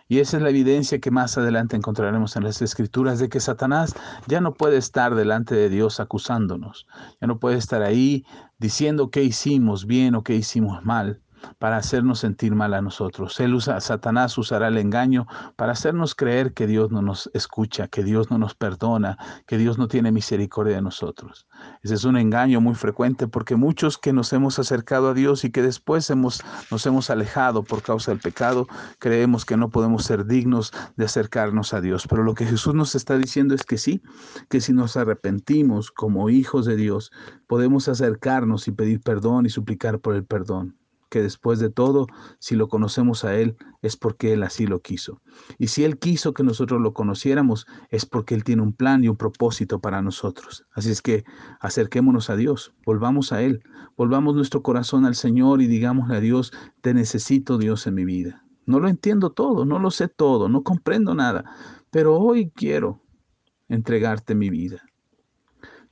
Y 0.08 0.20
esa 0.20 0.38
es 0.38 0.44
la 0.44 0.50
evidencia 0.50 1.00
que 1.00 1.10
más 1.10 1.38
adelante 1.38 1.76
encontraremos 1.76 2.36
en 2.36 2.44
las 2.44 2.62
escrituras 2.62 3.18
de 3.20 3.28
que 3.28 3.40
Satanás 3.40 3.96
ya 4.28 4.40
no 4.40 4.54
puede 4.54 4.78
estar 4.78 5.16
delante 5.16 5.56
de 5.56 5.70
Dios 5.70 6.00
acusándonos, 6.00 6.86
ya 7.20 7.28
no 7.28 7.40
puede 7.40 7.58
estar 7.58 7.82
ahí 7.82 8.24
diciendo 8.60 9.10
qué 9.10 9.24
hicimos 9.24 9.88
bien 9.88 10.14
o 10.14 10.24
qué 10.24 10.36
hicimos 10.36 10.84
mal, 10.86 11.22
para 11.60 11.78
hacernos 11.78 12.20
sentir 12.20 12.56
mal 12.56 12.74
a 12.74 12.82
nosotros. 12.82 13.40
Él 13.40 13.54
usa, 13.54 13.80
Satanás 13.82 14.38
usará 14.38 14.68
el 14.68 14.78
engaño 14.78 15.28
para 15.56 15.72
hacernos 15.74 16.16
creer 16.16 16.54
que 16.54 16.68
Dios 16.68 16.92
no 16.92 17.02
nos 17.02 17.30
escucha, 17.34 17.88
que 17.88 18.04
Dios 18.04 18.32
no 18.32 18.38
nos 18.38 18.56
perdona, 18.56 19.18
que 19.48 19.58
Dios 19.58 19.78
no 19.78 19.88
tiene 19.88 20.12
misericordia 20.12 20.75
de 20.75 20.82
nosotros. 20.82 21.48
Ese 21.84 21.96
es 21.96 22.04
un 22.04 22.18
engaño 22.18 22.62
muy 22.62 22.75
frecuente 22.75 23.28
porque 23.28 23.56
muchos 23.56 23.98
que 23.98 24.14
nos 24.14 24.32
hemos 24.34 24.60
acercado 24.60 25.10
a 25.10 25.14
Dios 25.14 25.44
y 25.44 25.52
que 25.52 25.62
después 25.62 26.10
nos 26.10 26.86
hemos 26.86 27.10
alejado 27.10 27.64
por 27.64 27.82
causa 27.82 28.12
del 28.12 28.20
pecado, 28.20 28.68
creemos 29.00 29.46
que 29.46 29.58
no 29.58 29.70
podemos 29.70 30.04
ser 30.04 30.25
dignos 30.25 30.72
de 30.96 31.06
acercarnos 31.06 31.74
a 31.74 31.82
Dios. 31.82 32.08
Pero 32.08 32.24
lo 32.24 32.34
que 32.34 32.46
Jesús 32.46 32.74
nos 32.74 32.96
está 32.96 33.18
diciendo 33.18 33.56
es 33.56 33.64
que 33.64 33.78
sí, 33.78 34.02
que 34.50 34.62
si 34.62 34.74
nos 34.74 34.98
arrepentimos 34.98 35.92
como 35.92 36.30
hijos 36.30 36.66
de 36.66 36.75
Dios, 36.75 37.12
podemos 37.48 37.88
acercarnos 37.88 38.68
y 38.68 38.72
pedir 38.72 39.02
perdón 39.02 39.46
y 39.46 39.50
suplicar 39.50 40.00
por 40.00 40.16
el 40.16 40.25
perdón 40.25 40.78
que 41.16 41.22
después 41.22 41.60
de 41.60 41.70
todo, 41.70 42.08
si 42.40 42.58
lo 42.58 42.68
conocemos 42.68 43.24
a 43.24 43.38
Él, 43.38 43.56
es 43.82 43.96
porque 43.96 44.34
Él 44.34 44.44
así 44.44 44.68
lo 44.68 44.82
quiso. 44.82 45.22
Y 45.58 45.68
si 45.68 45.86
Él 45.86 45.98
quiso 45.98 46.34
que 46.34 46.44
nosotros 46.44 46.82
lo 46.82 46.94
conociéramos, 46.94 47.68
es 47.90 48.06
porque 48.06 48.36
Él 48.36 48.44
tiene 48.44 48.64
un 48.64 48.74
plan 48.74 49.02
y 49.02 49.08
un 49.08 49.16
propósito 49.16 49.80
para 49.80 50.02
nosotros. 50.02 50.66
Así 50.74 50.92
es 50.92 51.02
que 51.02 51.24
acerquémonos 51.62 52.30
a 52.30 52.36
Dios, 52.36 52.74
volvamos 52.86 53.32
a 53.32 53.42
Él, 53.42 53.64
volvamos 53.96 54.36
nuestro 54.36 54.62
corazón 54.62 55.06
al 55.06 55.16
Señor 55.16 55.62
y 55.62 55.68
digámosle 55.68 56.18
a 56.18 56.20
Dios, 56.20 56.52
te 56.82 56.94
necesito 56.94 57.58
Dios 57.58 57.88
en 57.88 57.94
mi 57.94 58.04
vida. 58.04 58.44
No 58.66 58.82
lo 58.82 58.90
entiendo 58.90 59.30
todo, 59.30 59.64
no 59.64 59.80
lo 59.80 59.92
sé 59.92 60.10
todo, 60.10 60.50
no 60.50 60.64
comprendo 60.64 61.16
nada, 61.16 61.46
pero 61.92 62.20
hoy 62.20 62.52
quiero 62.54 63.02
entregarte 63.70 64.36
mi 64.36 64.50
vida. 64.50 64.84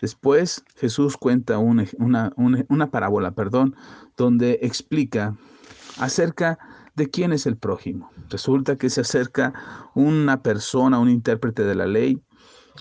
Después 0.03 0.65
Jesús 0.75 1.15
cuenta 1.15 1.60
una, 1.60 1.86
una, 2.36 2.91
parábola, 2.91 3.31
perdón, 3.31 3.74
donde 4.17 4.60
explica 4.62 5.38
acerca 5.98 6.60
de 6.93 7.10
quién 7.10 7.31
es 7.31 7.45
el 7.45 7.55
prójimo. 7.55 8.12
Resulta 8.27 8.75
que 8.75 8.89
se 8.89 9.00
acerca 9.00 9.53
una 9.95 10.43
persona, 10.43 11.00
un 11.00 11.10
intérprete 11.10 11.63
de 11.63 11.75
la 11.75 11.86
ley, 11.86 12.22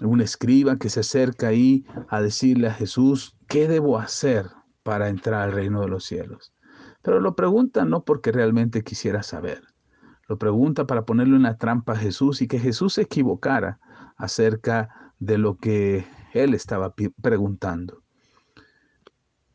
un 0.01 0.21
escriba 0.21 0.79
que 0.79 0.89
se 0.89 0.99
acerca 0.99 1.47
ahí 1.47 1.87
a 2.09 2.21
decirle 2.21 2.67
a 2.67 2.75
Jesús, 2.75 3.37
¿qué 3.47 3.69
debo 3.69 4.01
hacer 4.01 4.47
para 4.83 5.09
entrar 5.09 5.43
al 5.43 5.53
reino 5.53 5.81
de 5.83 5.89
los 5.91 6.03
cielos? 6.03 6.53
Pero 7.03 7.21
lo 7.21 7.37
pregunta 7.37 7.85
no 7.85 8.03
porque 8.03 8.33
realmente 8.33 8.83
quisiera 8.83 9.23
saber, 9.23 9.63
lo 10.27 10.39
pregunta 10.39 10.89
para 10.89 11.05
ponerle 11.05 11.37
una 11.37 11.57
trampa 11.57 11.93
a 11.93 11.99
Jesús 11.99 12.43
y 12.43 12.49
que 12.49 12.59
Jesús 12.59 12.95
se 12.95 13.03
equivocara 13.03 13.79
acerca 14.17 15.13
de 15.21 15.39
lo 15.39 15.57
que 15.57 16.05
él 16.33 16.55
estaba 16.55 16.95
preguntando. 17.21 18.03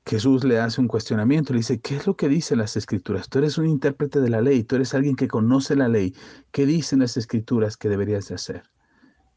Jesús 0.07 0.45
le 0.45 0.59
hace 0.59 0.79
un 0.79 0.87
cuestionamiento, 0.87 1.51
le 1.51 1.59
dice, 1.59 1.81
¿qué 1.81 1.97
es 1.97 2.07
lo 2.07 2.15
que 2.15 2.29
dicen 2.29 2.59
las 2.59 2.77
escrituras? 2.77 3.27
Tú 3.27 3.39
eres 3.39 3.57
un 3.57 3.65
intérprete 3.65 4.21
de 4.21 4.29
la 4.29 4.41
ley, 4.41 4.63
tú 4.63 4.77
eres 4.77 4.93
alguien 4.93 5.17
que 5.17 5.27
conoce 5.27 5.75
la 5.75 5.89
ley. 5.89 6.15
¿Qué 6.51 6.65
dicen 6.65 6.99
las 6.99 7.17
escrituras 7.17 7.75
que 7.75 7.89
deberías 7.89 8.29
de 8.29 8.35
hacer? 8.35 8.63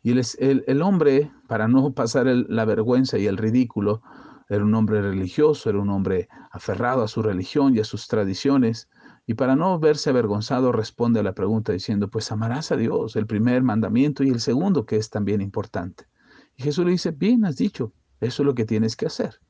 Y 0.02 0.12
el, 0.12 0.64
el, 0.66 0.82
hombre, 0.82 1.32
para 1.49 1.66
no 1.66 1.92
pasar 1.92 2.26
la 2.26 2.64
vergüenza 2.64 3.18
y 3.18 3.26
el 3.26 3.37
ridículo, 3.37 4.00
era 4.49 4.64
un 4.64 4.75
hombre 4.75 5.02
religioso, 5.02 5.70
era 5.70 5.80
un 5.80 5.90
hombre 5.90 6.28
aferrado 6.50 7.02
a 7.02 7.09
su 7.09 7.23
religión 7.23 7.76
y 7.76 7.80
a 7.80 7.85
sus 7.85 8.06
tradiciones. 8.06 8.88
Y 9.26 9.35
para 9.35 9.56
no 9.56 9.78
verse 9.78 10.11
avergonzado, 10.11 10.73
responde 10.73 11.20
a 11.20 11.25
la 11.25 11.35
pregunta 11.35 11.73
diciendo, 11.73 12.09
pues 12.09 12.30
amarás 12.32 12.70
a 12.73 12.76
Dios, 12.76 13.16
el 13.16 13.26
primer 13.26 13.62
mandamiento 13.62 14.23
y 14.23 14.28
el 14.30 14.40
segundo, 14.40 14.87
que 14.87 14.97
es 14.97 15.11
también 15.11 15.40
importante. 15.40 16.09
Y 16.60 16.62
Jesús 16.62 16.84
le 16.84 16.90
dice, 16.90 17.10
bien, 17.10 17.46
has 17.46 17.56
dicho, 17.56 17.94
eso 18.20 18.42
es 18.42 18.46
lo 18.46 18.54
que 18.54 18.66
tienes 18.66 18.94
que 18.94 19.06
hacer. 19.06 19.40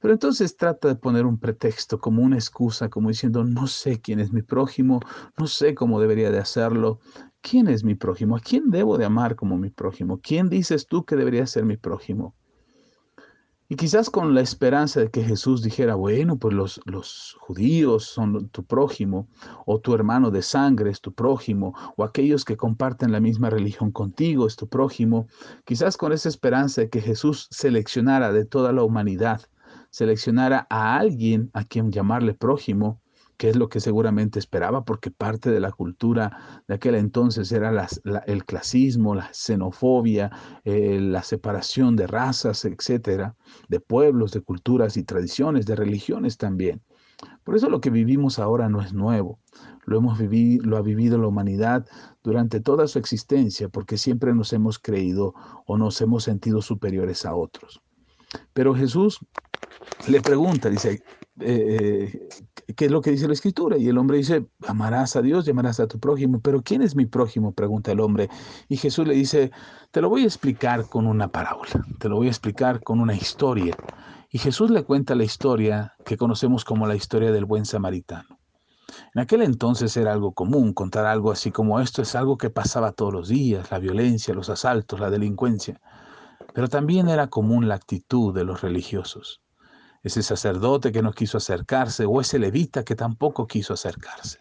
Pero 0.00 0.12
entonces 0.12 0.54
trata 0.58 0.88
de 0.88 0.96
poner 0.96 1.24
un 1.24 1.38
pretexto, 1.38 1.98
como 1.98 2.22
una 2.22 2.36
excusa, 2.36 2.90
como 2.90 3.08
diciendo, 3.08 3.42
no 3.42 3.66
sé 3.66 4.02
quién 4.02 4.20
es 4.20 4.34
mi 4.34 4.42
prójimo, 4.42 5.00
no 5.38 5.46
sé 5.46 5.74
cómo 5.74 5.98
debería 5.98 6.30
de 6.30 6.40
hacerlo. 6.40 7.00
¿Quién 7.40 7.68
es 7.68 7.84
mi 7.84 7.94
prójimo? 7.94 8.36
¿A 8.36 8.40
quién 8.40 8.70
debo 8.70 8.98
de 8.98 9.06
amar 9.06 9.34
como 9.34 9.56
mi 9.56 9.70
prójimo? 9.70 10.20
¿Quién 10.20 10.50
dices 10.50 10.86
tú 10.86 11.06
que 11.06 11.16
debería 11.16 11.46
ser 11.46 11.64
mi 11.64 11.78
prójimo? 11.78 12.34
Y 13.72 13.76
quizás 13.76 14.10
con 14.10 14.34
la 14.34 14.42
esperanza 14.42 15.00
de 15.00 15.10
que 15.10 15.24
Jesús 15.24 15.62
dijera, 15.62 15.94
bueno, 15.94 16.36
pues 16.36 16.52
los, 16.52 16.78
los 16.84 17.38
judíos 17.40 18.04
son 18.04 18.50
tu 18.50 18.66
prójimo, 18.66 19.28
o 19.64 19.80
tu 19.80 19.94
hermano 19.94 20.30
de 20.30 20.42
sangre 20.42 20.90
es 20.90 21.00
tu 21.00 21.14
prójimo, 21.14 21.74
o 21.96 22.04
aquellos 22.04 22.44
que 22.44 22.58
comparten 22.58 23.12
la 23.12 23.20
misma 23.20 23.48
religión 23.48 23.90
contigo 23.90 24.46
es 24.46 24.56
tu 24.56 24.68
prójimo, 24.68 25.26
quizás 25.64 25.96
con 25.96 26.12
esa 26.12 26.28
esperanza 26.28 26.82
de 26.82 26.90
que 26.90 27.00
Jesús 27.00 27.48
seleccionara 27.50 28.30
de 28.30 28.44
toda 28.44 28.74
la 28.74 28.84
humanidad, 28.84 29.40
seleccionara 29.88 30.66
a 30.68 30.98
alguien 30.98 31.48
a 31.54 31.64
quien 31.64 31.90
llamarle 31.90 32.34
prójimo, 32.34 33.00
que 33.42 33.48
es 33.48 33.56
lo 33.56 33.68
que 33.68 33.80
seguramente 33.80 34.38
esperaba, 34.38 34.84
porque 34.84 35.10
parte 35.10 35.50
de 35.50 35.58
la 35.58 35.72
cultura 35.72 36.62
de 36.68 36.74
aquel 36.74 36.94
entonces 36.94 37.50
era 37.50 37.88
el 38.28 38.44
clasismo, 38.44 39.16
la 39.16 39.34
xenofobia, 39.34 40.30
eh, 40.62 41.00
la 41.00 41.24
separación 41.24 41.96
de 41.96 42.06
razas, 42.06 42.64
etcétera, 42.64 43.34
de 43.68 43.80
pueblos, 43.80 44.30
de 44.30 44.42
culturas 44.42 44.96
y 44.96 45.02
tradiciones, 45.02 45.66
de 45.66 45.74
religiones 45.74 46.38
también. 46.38 46.82
Por 47.42 47.56
eso 47.56 47.68
lo 47.68 47.80
que 47.80 47.90
vivimos 47.90 48.38
ahora 48.38 48.68
no 48.68 48.80
es 48.80 48.92
nuevo. 48.92 49.40
Lo 49.86 49.98
hemos 49.98 50.20
vivido, 50.20 50.64
lo 50.64 50.76
ha 50.76 50.82
vivido 50.82 51.18
la 51.18 51.26
humanidad 51.26 51.84
durante 52.22 52.60
toda 52.60 52.86
su 52.86 53.00
existencia, 53.00 53.68
porque 53.68 53.98
siempre 53.98 54.32
nos 54.36 54.52
hemos 54.52 54.78
creído 54.78 55.34
o 55.66 55.78
nos 55.78 56.00
hemos 56.00 56.22
sentido 56.22 56.62
superiores 56.62 57.26
a 57.26 57.34
otros. 57.34 57.82
Pero 58.52 58.72
Jesús 58.72 59.18
le 60.06 60.20
pregunta, 60.20 60.70
dice, 60.70 61.02
eh, 61.44 62.28
¿qué 62.76 62.86
es 62.86 62.90
lo 62.90 63.00
que 63.00 63.10
dice 63.10 63.26
la 63.26 63.32
escritura? 63.34 63.76
Y 63.76 63.88
el 63.88 63.98
hombre 63.98 64.18
dice, 64.18 64.46
amarás 64.66 65.16
a 65.16 65.22
Dios, 65.22 65.44
llamarás 65.44 65.80
a 65.80 65.86
tu 65.86 65.98
prójimo. 65.98 66.40
Pero 66.40 66.62
¿quién 66.62 66.82
es 66.82 66.96
mi 66.96 67.06
prójimo? 67.06 67.52
Pregunta 67.52 67.92
el 67.92 68.00
hombre. 68.00 68.28
Y 68.68 68.76
Jesús 68.76 69.06
le 69.06 69.14
dice, 69.14 69.50
te 69.90 70.00
lo 70.00 70.08
voy 70.08 70.22
a 70.22 70.26
explicar 70.26 70.88
con 70.88 71.06
una 71.06 71.28
parábola, 71.28 71.84
te 71.98 72.08
lo 72.08 72.16
voy 72.16 72.26
a 72.28 72.30
explicar 72.30 72.82
con 72.82 73.00
una 73.00 73.14
historia. 73.14 73.76
Y 74.30 74.38
Jesús 74.38 74.70
le 74.70 74.84
cuenta 74.84 75.14
la 75.14 75.24
historia 75.24 75.94
que 76.04 76.16
conocemos 76.16 76.64
como 76.64 76.86
la 76.86 76.94
historia 76.94 77.32
del 77.32 77.44
buen 77.44 77.66
samaritano. 77.66 78.38
En 79.14 79.20
aquel 79.20 79.42
entonces 79.42 79.96
era 79.96 80.12
algo 80.12 80.32
común 80.32 80.72
contar 80.72 81.06
algo 81.06 81.30
así 81.30 81.50
como 81.50 81.80
esto, 81.80 82.02
es 82.02 82.14
algo 82.14 82.38
que 82.38 82.50
pasaba 82.50 82.92
todos 82.92 83.12
los 83.12 83.28
días, 83.28 83.70
la 83.70 83.78
violencia, 83.78 84.34
los 84.34 84.48
asaltos, 84.48 85.00
la 85.00 85.10
delincuencia. 85.10 85.80
Pero 86.54 86.68
también 86.68 87.08
era 87.08 87.28
común 87.28 87.68
la 87.68 87.74
actitud 87.74 88.34
de 88.34 88.44
los 88.44 88.60
religiosos 88.60 89.41
ese 90.02 90.22
sacerdote 90.22 90.92
que 90.92 91.02
no 91.02 91.12
quiso 91.12 91.38
acercarse 91.38 92.04
o 92.06 92.20
ese 92.20 92.38
levita 92.38 92.84
que 92.84 92.96
tampoco 92.96 93.46
quiso 93.46 93.74
acercarse. 93.74 94.40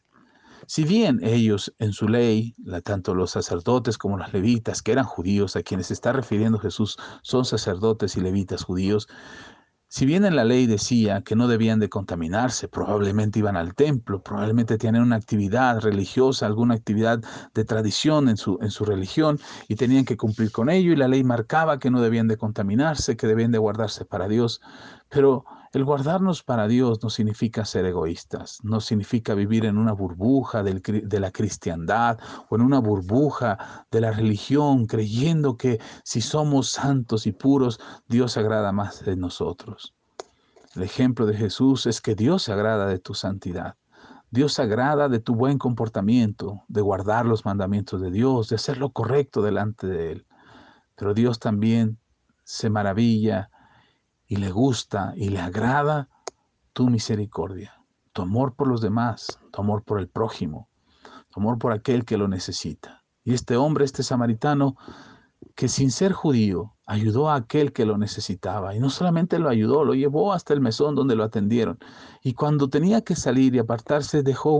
Si 0.67 0.83
bien 0.83 1.19
ellos 1.23 1.73
en 1.79 1.91
su 1.91 2.07
ley, 2.07 2.55
tanto 2.83 3.13
los 3.13 3.31
sacerdotes 3.31 3.97
como 3.97 4.17
los 4.17 4.31
levitas, 4.31 4.81
que 4.81 4.91
eran 4.91 5.05
judíos, 5.05 5.55
a 5.55 5.63
quienes 5.63 5.91
está 5.91 6.13
refiriendo 6.13 6.59
Jesús, 6.59 6.97
son 7.23 7.45
sacerdotes 7.45 8.15
y 8.15 8.21
levitas 8.21 8.63
judíos, 8.63 9.07
si 9.93 10.05
bien 10.05 10.24
en 10.24 10.38
la 10.38 10.45
ley 10.45 10.67
decía 10.67 11.21
que 11.21 11.36
no 11.36 11.50
debían 11.50 11.79
de 11.81 11.89
contaminarse, 11.89 12.69
probablemente 12.69 13.39
iban 13.39 13.57
al 13.57 13.75
templo, 13.75 14.24
probablemente 14.24 14.77
tenían 14.77 15.03
una 15.03 15.17
actividad 15.17 15.81
religiosa, 15.81 16.45
alguna 16.45 16.75
actividad 16.75 17.19
de 17.53 17.65
tradición 17.65 18.29
en 18.29 18.38
su, 18.38 18.57
en 18.62 18.71
su 18.71 18.86
religión 18.86 19.38
y 19.67 19.75
tenían 19.75 20.05
que 20.05 20.15
cumplir 20.15 20.53
con 20.53 20.69
ello 20.69 20.93
y 20.93 20.95
la 20.95 21.10
ley 21.10 21.25
marcaba 21.25 21.77
que 21.77 21.91
no 21.91 22.00
debían 22.00 22.29
de 22.29 22.38
contaminarse, 22.38 23.17
que 23.17 23.27
debían 23.27 23.51
de 23.51 23.57
guardarse 23.57 24.05
para 24.05 24.29
Dios. 24.29 24.62
Pero 25.10 25.43
el 25.79 25.85
guardarnos 25.85 26.43
para 26.43 26.67
Dios 26.67 27.01
no 27.01 27.09
significa 27.09 27.63
ser 27.63 27.85
egoístas, 27.85 28.59
no 28.63 28.81
significa 28.81 29.33
vivir 29.33 29.65
en 29.65 29.77
una 29.77 29.93
burbuja 29.93 30.63
de 30.63 31.19
la 31.19 31.31
cristiandad 31.31 32.19
o 32.49 32.55
en 32.55 32.61
una 32.61 32.79
burbuja 32.79 33.85
de 33.89 34.01
la 34.01 34.11
religión, 34.11 34.85
creyendo 34.85 35.55
que 35.55 35.79
si 36.03 36.21
somos 36.21 36.71
santos 36.71 37.25
y 37.25 37.31
puros, 37.31 37.79
Dios 38.07 38.35
agrada 38.37 38.71
más 38.71 39.05
de 39.05 39.15
nosotros. 39.15 39.95
El 40.75 40.83
ejemplo 40.83 41.25
de 41.25 41.35
Jesús 41.35 41.85
es 41.85 42.01
que 42.01 42.15
Dios 42.15 42.43
se 42.43 42.53
agrada 42.53 42.87
de 42.87 42.99
tu 42.99 43.13
santidad. 43.13 43.75
Dios 44.29 44.53
se 44.53 44.61
agrada 44.61 45.09
de 45.09 45.19
tu 45.19 45.35
buen 45.35 45.57
comportamiento, 45.57 46.63
de 46.69 46.79
guardar 46.81 47.25
los 47.25 47.45
mandamientos 47.45 48.01
de 48.01 48.11
Dios, 48.11 48.47
de 48.47 48.55
hacer 48.55 48.77
lo 48.77 48.91
correcto 48.91 49.41
delante 49.41 49.87
de 49.87 50.13
Él. 50.13 50.27
Pero 50.95 51.13
Dios 51.13 51.39
también 51.39 51.99
se 52.43 52.69
maravilla 52.69 53.50
y 54.31 54.38
le 54.38 54.50
gusta 54.50 55.11
y 55.17 55.27
le 55.27 55.41
agrada 55.41 56.07
tu 56.71 56.89
misericordia, 56.89 57.83
tu 58.13 58.21
amor 58.21 58.55
por 58.55 58.69
los 58.69 58.79
demás, 58.79 59.38
tu 59.51 59.59
amor 59.59 59.83
por 59.83 60.00
el 60.00 60.07
prójimo, 60.07 60.69
tu 61.31 61.41
amor 61.41 61.59
por 61.59 61.73
aquel 61.73 62.05
que 62.05 62.15
lo 62.15 62.29
necesita. 62.29 63.03
Y 63.25 63.33
este 63.33 63.57
hombre, 63.57 63.83
este 63.83 64.03
samaritano, 64.03 64.77
que 65.53 65.67
sin 65.67 65.91
ser 65.91 66.13
judío 66.13 66.77
ayudó 66.91 67.29
a 67.29 67.36
aquel 67.36 67.71
que 67.71 67.86
lo 67.86 67.98
necesitaba. 67.98 68.75
Y 68.75 68.79
no 68.79 68.89
solamente 68.89 69.39
lo 69.39 69.48
ayudó, 69.48 69.86
lo 69.86 69.93
llevó 69.93 70.33
hasta 70.33 70.53
el 70.53 70.60
mesón 70.60 70.93
donde 70.93 71.15
lo 71.15 71.24
atendieron. 71.24 71.79
Y 72.21 72.33
cuando 72.33 72.69
tenía 72.69 73.01
que 73.01 73.15
salir 73.15 73.55
y 73.55 73.60
apartarse, 73.60 74.24
dejó 74.24 74.55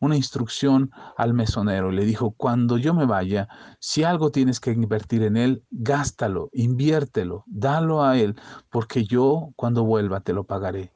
una 0.00 0.16
instrucción 0.16 0.90
al 1.16 1.32
mesonero. 1.32 1.92
Le 1.92 2.04
dijo, 2.04 2.32
cuando 2.32 2.76
yo 2.76 2.92
me 2.92 3.06
vaya, 3.06 3.48
si 3.78 4.02
algo 4.02 4.30
tienes 4.32 4.58
que 4.58 4.72
invertir 4.72 5.22
en 5.22 5.36
él, 5.36 5.62
gástalo, 5.70 6.50
inviértelo, 6.52 7.44
dalo 7.46 8.02
a 8.02 8.18
él, 8.18 8.34
porque 8.68 9.04
yo 9.04 9.50
cuando 9.54 9.84
vuelva 9.84 10.22
te 10.22 10.32
lo 10.32 10.42
pagaré. 10.42 10.92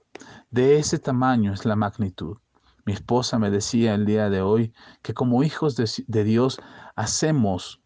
De 0.50 0.80
ese 0.80 0.98
tamaño 0.98 1.52
es 1.52 1.66
la 1.66 1.76
magnitud. 1.76 2.38
Mi 2.84 2.94
esposa 2.94 3.38
me 3.38 3.50
decía 3.50 3.94
el 3.94 4.06
día 4.06 4.28
de 4.28 4.42
hoy 4.42 4.72
que 5.02 5.14
como 5.14 5.44
hijos 5.44 5.76
de, 5.76 5.88
de 6.08 6.24
Dios 6.24 6.58
hacemos 6.96 7.80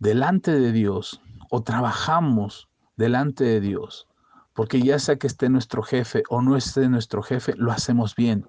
delante 0.00 0.50
de 0.50 0.72
Dios 0.72 1.20
o 1.54 1.62
trabajamos 1.62 2.70
delante 2.96 3.44
de 3.44 3.60
Dios, 3.60 4.08
porque 4.54 4.80
ya 4.80 4.98
sea 4.98 5.16
que 5.16 5.26
esté 5.26 5.50
nuestro 5.50 5.82
jefe 5.82 6.22
o 6.30 6.40
no 6.40 6.56
esté 6.56 6.88
nuestro 6.88 7.22
jefe, 7.22 7.52
lo 7.58 7.70
hacemos 7.70 8.16
bien. 8.16 8.46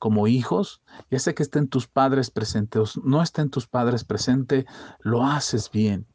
Como 0.00 0.26
hijos, 0.26 0.82
ya 1.12 1.20
sea 1.20 1.32
que 1.32 1.44
estén 1.44 1.68
tus 1.68 1.86
padres 1.86 2.28
presentes 2.28 2.96
o 2.96 3.02
no 3.04 3.22
estén 3.22 3.50
tus 3.50 3.68
padres 3.68 4.02
presentes, 4.02 4.64
lo 4.98 5.24
haces 5.24 5.70
bien. 5.70 6.08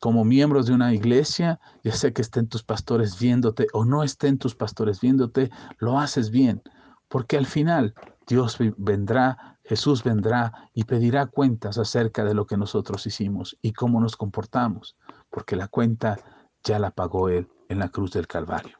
Como 0.00 0.22
miembros 0.22 0.66
de 0.66 0.74
una 0.74 0.92
iglesia, 0.92 1.58
ya 1.82 1.92
sea 1.92 2.12
que 2.12 2.20
estén 2.20 2.46
tus 2.46 2.62
pastores 2.62 3.18
viéndote 3.18 3.66
o 3.72 3.86
no 3.86 4.02
estén 4.02 4.36
tus 4.36 4.54
pastores 4.54 5.00
viéndote, 5.00 5.50
lo 5.78 5.98
haces 5.98 6.30
bien, 6.30 6.62
porque 7.08 7.38
al 7.38 7.46
final 7.46 7.94
Dios 8.26 8.58
vendrá 8.76 9.50
Jesús 9.70 10.02
vendrá 10.02 10.68
y 10.74 10.82
pedirá 10.82 11.26
cuentas 11.26 11.78
acerca 11.78 12.24
de 12.24 12.34
lo 12.34 12.44
que 12.44 12.56
nosotros 12.56 13.06
hicimos 13.06 13.56
y 13.62 13.72
cómo 13.72 14.00
nos 14.00 14.16
comportamos, 14.16 14.96
porque 15.30 15.56
la 15.56 15.68
cuenta 15.68 16.18
ya 16.62 16.78
la 16.78 16.90
pagó 16.90 17.28
Él 17.28 17.48
en 17.68 17.78
la 17.78 17.88
cruz 17.88 18.12
del 18.12 18.26
Calvario. 18.26 18.78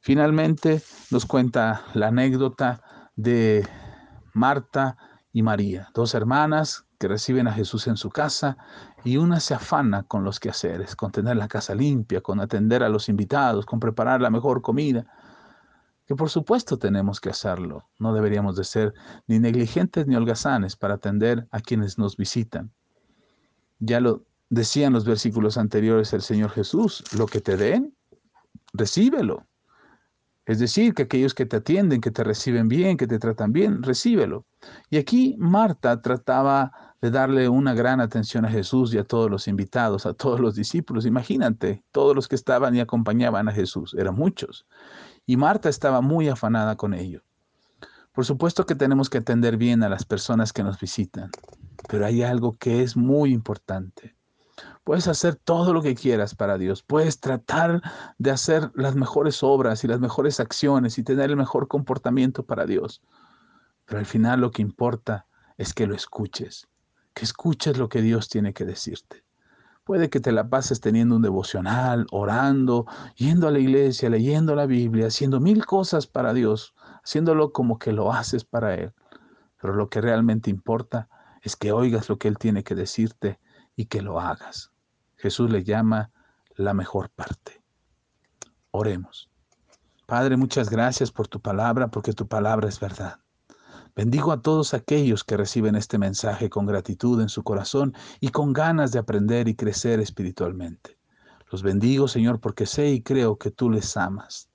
Finalmente 0.00 0.82
nos 1.10 1.26
cuenta 1.26 1.84
la 1.94 2.08
anécdota 2.08 2.82
de 3.14 3.66
Marta 4.32 4.96
y 5.32 5.42
María, 5.42 5.90
dos 5.94 6.14
hermanas 6.14 6.86
que 6.98 7.08
reciben 7.08 7.46
a 7.46 7.52
Jesús 7.52 7.86
en 7.86 7.96
su 7.96 8.10
casa 8.10 8.56
y 9.04 9.16
una 9.16 9.40
se 9.40 9.54
afana 9.54 10.04
con 10.04 10.24
los 10.24 10.40
quehaceres, 10.40 10.96
con 10.96 11.12
tener 11.12 11.36
la 11.36 11.48
casa 11.48 11.74
limpia, 11.74 12.20
con 12.20 12.40
atender 12.40 12.82
a 12.82 12.88
los 12.88 13.08
invitados, 13.08 13.66
con 13.66 13.80
preparar 13.80 14.20
la 14.20 14.30
mejor 14.30 14.62
comida 14.62 15.06
que 16.06 16.14
por 16.16 16.30
supuesto 16.30 16.78
tenemos 16.78 17.20
que 17.20 17.30
hacerlo. 17.30 17.88
No 17.98 18.12
deberíamos 18.12 18.56
de 18.56 18.64
ser 18.64 18.94
ni 19.26 19.38
negligentes 19.38 20.06
ni 20.06 20.16
holgazanes 20.16 20.76
para 20.76 20.94
atender 20.94 21.46
a 21.50 21.60
quienes 21.60 21.98
nos 21.98 22.16
visitan. 22.16 22.72
Ya 23.78 24.00
lo 24.00 24.24
decían 24.52 24.92
los 24.92 25.04
versículos 25.04 25.56
anteriores 25.56 26.12
el 26.12 26.22
Señor 26.22 26.50
Jesús, 26.50 27.02
lo 27.16 27.26
que 27.26 27.40
te 27.40 27.56
den, 27.56 27.94
recíbelo. 28.72 29.46
Es 30.44 30.58
decir, 30.58 30.94
que 30.94 31.04
aquellos 31.04 31.34
que 31.34 31.46
te 31.46 31.56
atienden, 31.56 32.00
que 32.00 32.10
te 32.10 32.24
reciben 32.24 32.68
bien, 32.68 32.96
que 32.96 33.06
te 33.06 33.18
tratan 33.18 33.52
bien, 33.52 33.82
recíbelo. 33.82 34.44
Y 34.90 34.98
aquí 34.98 35.36
Marta 35.38 36.02
trataba 36.02 36.72
de 37.00 37.10
darle 37.10 37.48
una 37.48 37.74
gran 37.74 38.00
atención 38.00 38.44
a 38.44 38.50
Jesús 38.50 38.92
y 38.92 38.98
a 38.98 39.04
todos 39.04 39.30
los 39.30 39.48
invitados, 39.48 40.04
a 40.04 40.14
todos 40.14 40.40
los 40.40 40.54
discípulos. 40.54 41.06
Imagínate, 41.06 41.82
todos 41.90 42.14
los 42.14 42.28
que 42.28 42.34
estaban 42.34 42.74
y 42.74 42.80
acompañaban 42.80 43.48
a 43.48 43.52
Jesús, 43.52 43.94
eran 43.98 44.14
muchos 44.14 44.66
y 45.26 45.36
Marta 45.36 45.68
estaba 45.68 46.00
muy 46.00 46.28
afanada 46.28 46.76
con 46.76 46.94
ello. 46.94 47.22
Por 48.12 48.24
supuesto 48.26 48.66
que 48.66 48.74
tenemos 48.74 49.08
que 49.08 49.18
atender 49.18 49.56
bien 49.56 49.82
a 49.82 49.88
las 49.88 50.04
personas 50.04 50.52
que 50.52 50.62
nos 50.62 50.78
visitan, 50.78 51.30
pero 51.88 52.04
hay 52.04 52.22
algo 52.22 52.56
que 52.58 52.82
es 52.82 52.96
muy 52.96 53.32
importante. 53.32 54.14
Puedes 54.84 55.06
hacer 55.06 55.36
todo 55.36 55.72
lo 55.72 55.80
que 55.80 55.94
quieras 55.94 56.34
para 56.34 56.58
Dios, 56.58 56.82
puedes 56.82 57.20
tratar 57.20 57.82
de 58.18 58.30
hacer 58.32 58.72
las 58.74 58.96
mejores 58.96 59.42
obras 59.42 59.84
y 59.84 59.88
las 59.88 60.00
mejores 60.00 60.40
acciones 60.40 60.98
y 60.98 61.04
tener 61.04 61.30
el 61.30 61.36
mejor 61.36 61.68
comportamiento 61.68 62.44
para 62.44 62.66
Dios, 62.66 63.00
pero 63.84 64.00
al 64.00 64.06
final 64.06 64.40
lo 64.40 64.50
que 64.50 64.62
importa 64.62 65.26
es 65.56 65.72
que 65.72 65.86
lo 65.86 65.94
escuches, 65.94 66.66
que 67.14 67.24
escuches 67.24 67.78
lo 67.78 67.88
que 67.88 68.02
Dios 68.02 68.28
tiene 68.28 68.52
que 68.52 68.64
decirte. 68.64 69.24
Puede 69.84 70.10
que 70.10 70.20
te 70.20 70.32
la 70.32 70.48
pases 70.48 70.80
teniendo 70.80 71.16
un 71.16 71.22
devocional, 71.22 72.06
orando, 72.10 72.86
yendo 73.16 73.48
a 73.48 73.50
la 73.50 73.58
iglesia, 73.58 74.10
leyendo 74.10 74.54
la 74.54 74.66
Biblia, 74.66 75.08
haciendo 75.08 75.40
mil 75.40 75.64
cosas 75.66 76.06
para 76.06 76.32
Dios, 76.32 76.74
haciéndolo 77.04 77.52
como 77.52 77.78
que 77.78 77.92
lo 77.92 78.12
haces 78.12 78.44
para 78.44 78.74
Él. 78.74 78.92
Pero 79.60 79.74
lo 79.74 79.88
que 79.88 80.00
realmente 80.00 80.50
importa 80.50 81.08
es 81.42 81.56
que 81.56 81.72
oigas 81.72 82.08
lo 82.08 82.18
que 82.18 82.28
Él 82.28 82.38
tiene 82.38 82.64
que 82.64 82.74
decirte 82.74 83.40
y 83.76 83.86
que 83.86 84.02
lo 84.02 84.20
hagas. 84.20 84.71
Jesús 85.22 85.48
le 85.50 85.62
llama 85.62 86.10
la 86.56 86.74
mejor 86.74 87.08
parte. 87.10 87.62
Oremos. 88.72 89.30
Padre, 90.04 90.36
muchas 90.36 90.68
gracias 90.68 91.12
por 91.12 91.28
tu 91.28 91.40
palabra, 91.40 91.92
porque 91.92 92.12
tu 92.12 92.26
palabra 92.26 92.68
es 92.68 92.80
verdad. 92.80 93.20
Bendigo 93.94 94.32
a 94.32 94.42
todos 94.42 94.74
aquellos 94.74 95.22
que 95.22 95.36
reciben 95.36 95.76
este 95.76 95.96
mensaje 95.96 96.50
con 96.50 96.66
gratitud 96.66 97.20
en 97.20 97.28
su 97.28 97.44
corazón 97.44 97.94
y 98.18 98.30
con 98.30 98.52
ganas 98.52 98.90
de 98.90 98.98
aprender 98.98 99.46
y 99.46 99.54
crecer 99.54 100.00
espiritualmente. 100.00 100.98
Los 101.52 101.62
bendigo, 101.62 102.08
Señor, 102.08 102.40
porque 102.40 102.66
sé 102.66 102.90
y 102.90 103.00
creo 103.00 103.38
que 103.38 103.52
tú 103.52 103.70
les 103.70 103.96
amas. 103.96 104.48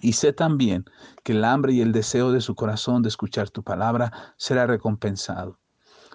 Y 0.00 0.12
sé 0.12 0.32
también 0.32 0.84
que 1.24 1.32
el 1.32 1.42
hambre 1.42 1.72
y 1.72 1.80
el 1.80 1.90
deseo 1.90 2.30
de 2.30 2.40
su 2.40 2.54
corazón 2.54 3.02
de 3.02 3.08
escuchar 3.08 3.50
tu 3.50 3.64
palabra 3.64 4.12
será 4.36 4.64
recompensado. 4.64 5.58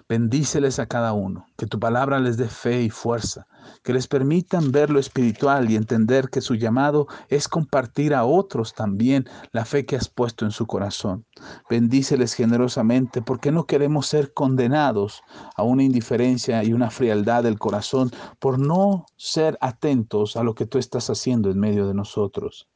Bendíceles 0.06 0.78
a 0.78 0.86
cada 0.86 1.14
uno, 1.14 1.46
que 1.56 1.66
tu 1.66 1.80
palabra 1.80 2.20
les 2.20 2.36
dé 2.36 2.46
fe 2.46 2.82
y 2.82 2.90
fuerza, 2.90 3.46
que 3.82 3.94
les 3.94 4.06
permitan 4.06 4.70
ver 4.70 4.90
lo 4.90 4.98
espiritual 4.98 5.70
y 5.70 5.76
entender 5.76 6.28
que 6.28 6.42
su 6.42 6.56
llamado 6.56 7.06
es 7.30 7.48
compartir 7.48 8.12
a 8.14 8.24
otros 8.24 8.74
también 8.74 9.24
la 9.52 9.64
fe 9.64 9.86
que 9.86 9.96
has 9.96 10.10
puesto 10.10 10.44
en 10.44 10.50
su 10.50 10.66
corazón. 10.66 11.24
Bendíceles 11.70 12.34
generosamente 12.34 13.22
porque 13.22 13.50
no 13.50 13.64
queremos 13.64 14.06
ser 14.06 14.34
condenados 14.34 15.22
a 15.56 15.62
una 15.62 15.84
indiferencia 15.84 16.62
y 16.64 16.74
una 16.74 16.90
frialdad 16.90 17.42
del 17.42 17.58
corazón 17.58 18.10
por 18.38 18.58
no 18.58 19.06
ser 19.16 19.56
atentos 19.62 20.36
a 20.36 20.42
lo 20.42 20.54
que 20.54 20.66
tú 20.66 20.76
estás 20.76 21.08
haciendo 21.08 21.50
en 21.50 21.58
medio 21.58 21.86
de 21.86 21.94
nosotros. 21.94 22.68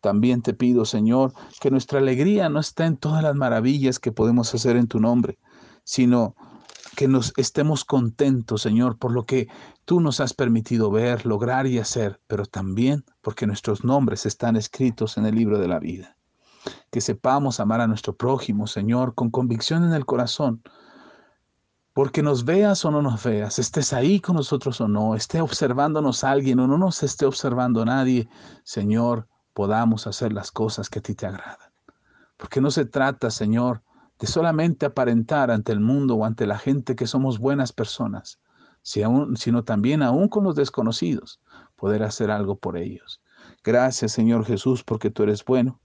También 0.00 0.40
te 0.40 0.54
pido, 0.54 0.86
Señor, 0.86 1.34
que 1.60 1.70
nuestra 1.70 1.98
alegría 1.98 2.48
no 2.48 2.58
está 2.58 2.86
en 2.86 2.96
todas 2.96 3.22
las 3.22 3.34
maravillas 3.34 3.98
que 3.98 4.12
podemos 4.12 4.54
hacer 4.54 4.76
en 4.76 4.86
tu 4.86 4.98
nombre, 4.98 5.38
sino 5.84 6.34
que 6.94 7.08
nos 7.08 7.32
estemos 7.36 7.84
contentos, 7.84 8.62
Señor, 8.62 8.98
por 8.98 9.12
lo 9.12 9.26
que 9.26 9.48
tú 9.84 10.00
nos 10.00 10.20
has 10.20 10.32
permitido 10.32 10.90
ver, 10.90 11.26
lograr 11.26 11.66
y 11.66 11.78
hacer, 11.78 12.20
pero 12.26 12.46
también 12.46 13.04
porque 13.20 13.46
nuestros 13.46 13.84
nombres 13.84 14.26
están 14.26 14.56
escritos 14.56 15.16
en 15.18 15.26
el 15.26 15.34
libro 15.34 15.58
de 15.58 15.68
la 15.68 15.78
vida. 15.78 16.16
Que 16.90 17.00
sepamos 17.00 17.60
amar 17.60 17.80
a 17.80 17.86
nuestro 17.86 18.16
prójimo, 18.16 18.66
Señor, 18.66 19.14
con 19.14 19.30
convicción 19.30 19.84
en 19.84 19.92
el 19.92 20.06
corazón, 20.06 20.62
porque 21.92 22.22
nos 22.22 22.44
veas 22.44 22.84
o 22.84 22.90
no 22.90 23.02
nos 23.02 23.22
veas, 23.22 23.58
estés 23.58 23.92
ahí 23.92 24.20
con 24.20 24.36
nosotros 24.36 24.80
o 24.80 24.88
no, 24.88 25.14
esté 25.14 25.40
observándonos 25.40 26.24
alguien 26.24 26.58
o 26.58 26.66
no 26.66 26.76
nos 26.76 27.02
esté 27.02 27.24
observando 27.24 27.84
nadie, 27.84 28.28
Señor, 28.64 29.28
podamos 29.52 30.06
hacer 30.06 30.32
las 30.32 30.50
cosas 30.50 30.90
que 30.90 30.98
a 30.98 31.02
ti 31.02 31.14
te 31.14 31.26
agradan. 31.26 31.72
Porque 32.36 32.60
no 32.60 32.70
se 32.72 32.84
trata, 32.84 33.30
Señor, 33.30 33.82
solamente 34.26 34.86
aparentar 34.86 35.50
ante 35.50 35.72
el 35.72 35.80
mundo 35.80 36.16
o 36.16 36.24
ante 36.24 36.46
la 36.46 36.58
gente 36.58 36.96
que 36.96 37.06
somos 37.06 37.38
buenas 37.38 37.72
personas, 37.72 38.40
sino 38.82 39.64
también 39.64 40.02
aún 40.02 40.28
con 40.28 40.44
los 40.44 40.54
desconocidos, 40.54 41.40
poder 41.76 42.02
hacer 42.02 42.30
algo 42.30 42.56
por 42.56 42.76
ellos. 42.76 43.22
Gracias 43.62 44.12
Señor 44.12 44.44
Jesús 44.44 44.84
porque 44.84 45.10
tú 45.10 45.22
eres 45.22 45.44
bueno 45.44 45.80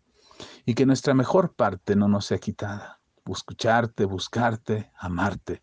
y 0.66 0.76
que 0.76 0.86
nuestra 0.86 1.14
mejor 1.14 1.54
parte 1.54 1.96
no 1.96 2.08
nos 2.08 2.26
sea 2.26 2.38
quitada. 2.38 3.00
Escucharte, 3.26 4.06
buscarte, 4.06 4.92
amarte, 4.98 5.62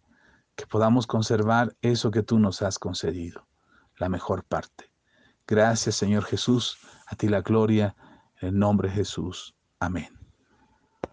que 0.55 0.67
podamos 0.67 1.07
conservar 1.07 1.77
eso 1.83 2.11
que 2.11 2.23
tú 2.23 2.39
nos 2.39 2.63
has 2.63 2.79
concedido, 2.79 3.47
la 3.99 4.09
mejor 4.09 4.45
parte. 4.45 4.93
Gracias 5.47 5.97
Señor 5.97 6.25
Jesús, 6.25 6.79
a 7.07 7.17
ti 7.17 7.29
la 7.29 7.43
gloria, 7.43 7.97
en 8.41 8.49
el 8.49 8.59
nombre 8.59 8.89
de 8.89 8.95
Jesús. 8.95 9.55
Amén. 9.81 10.16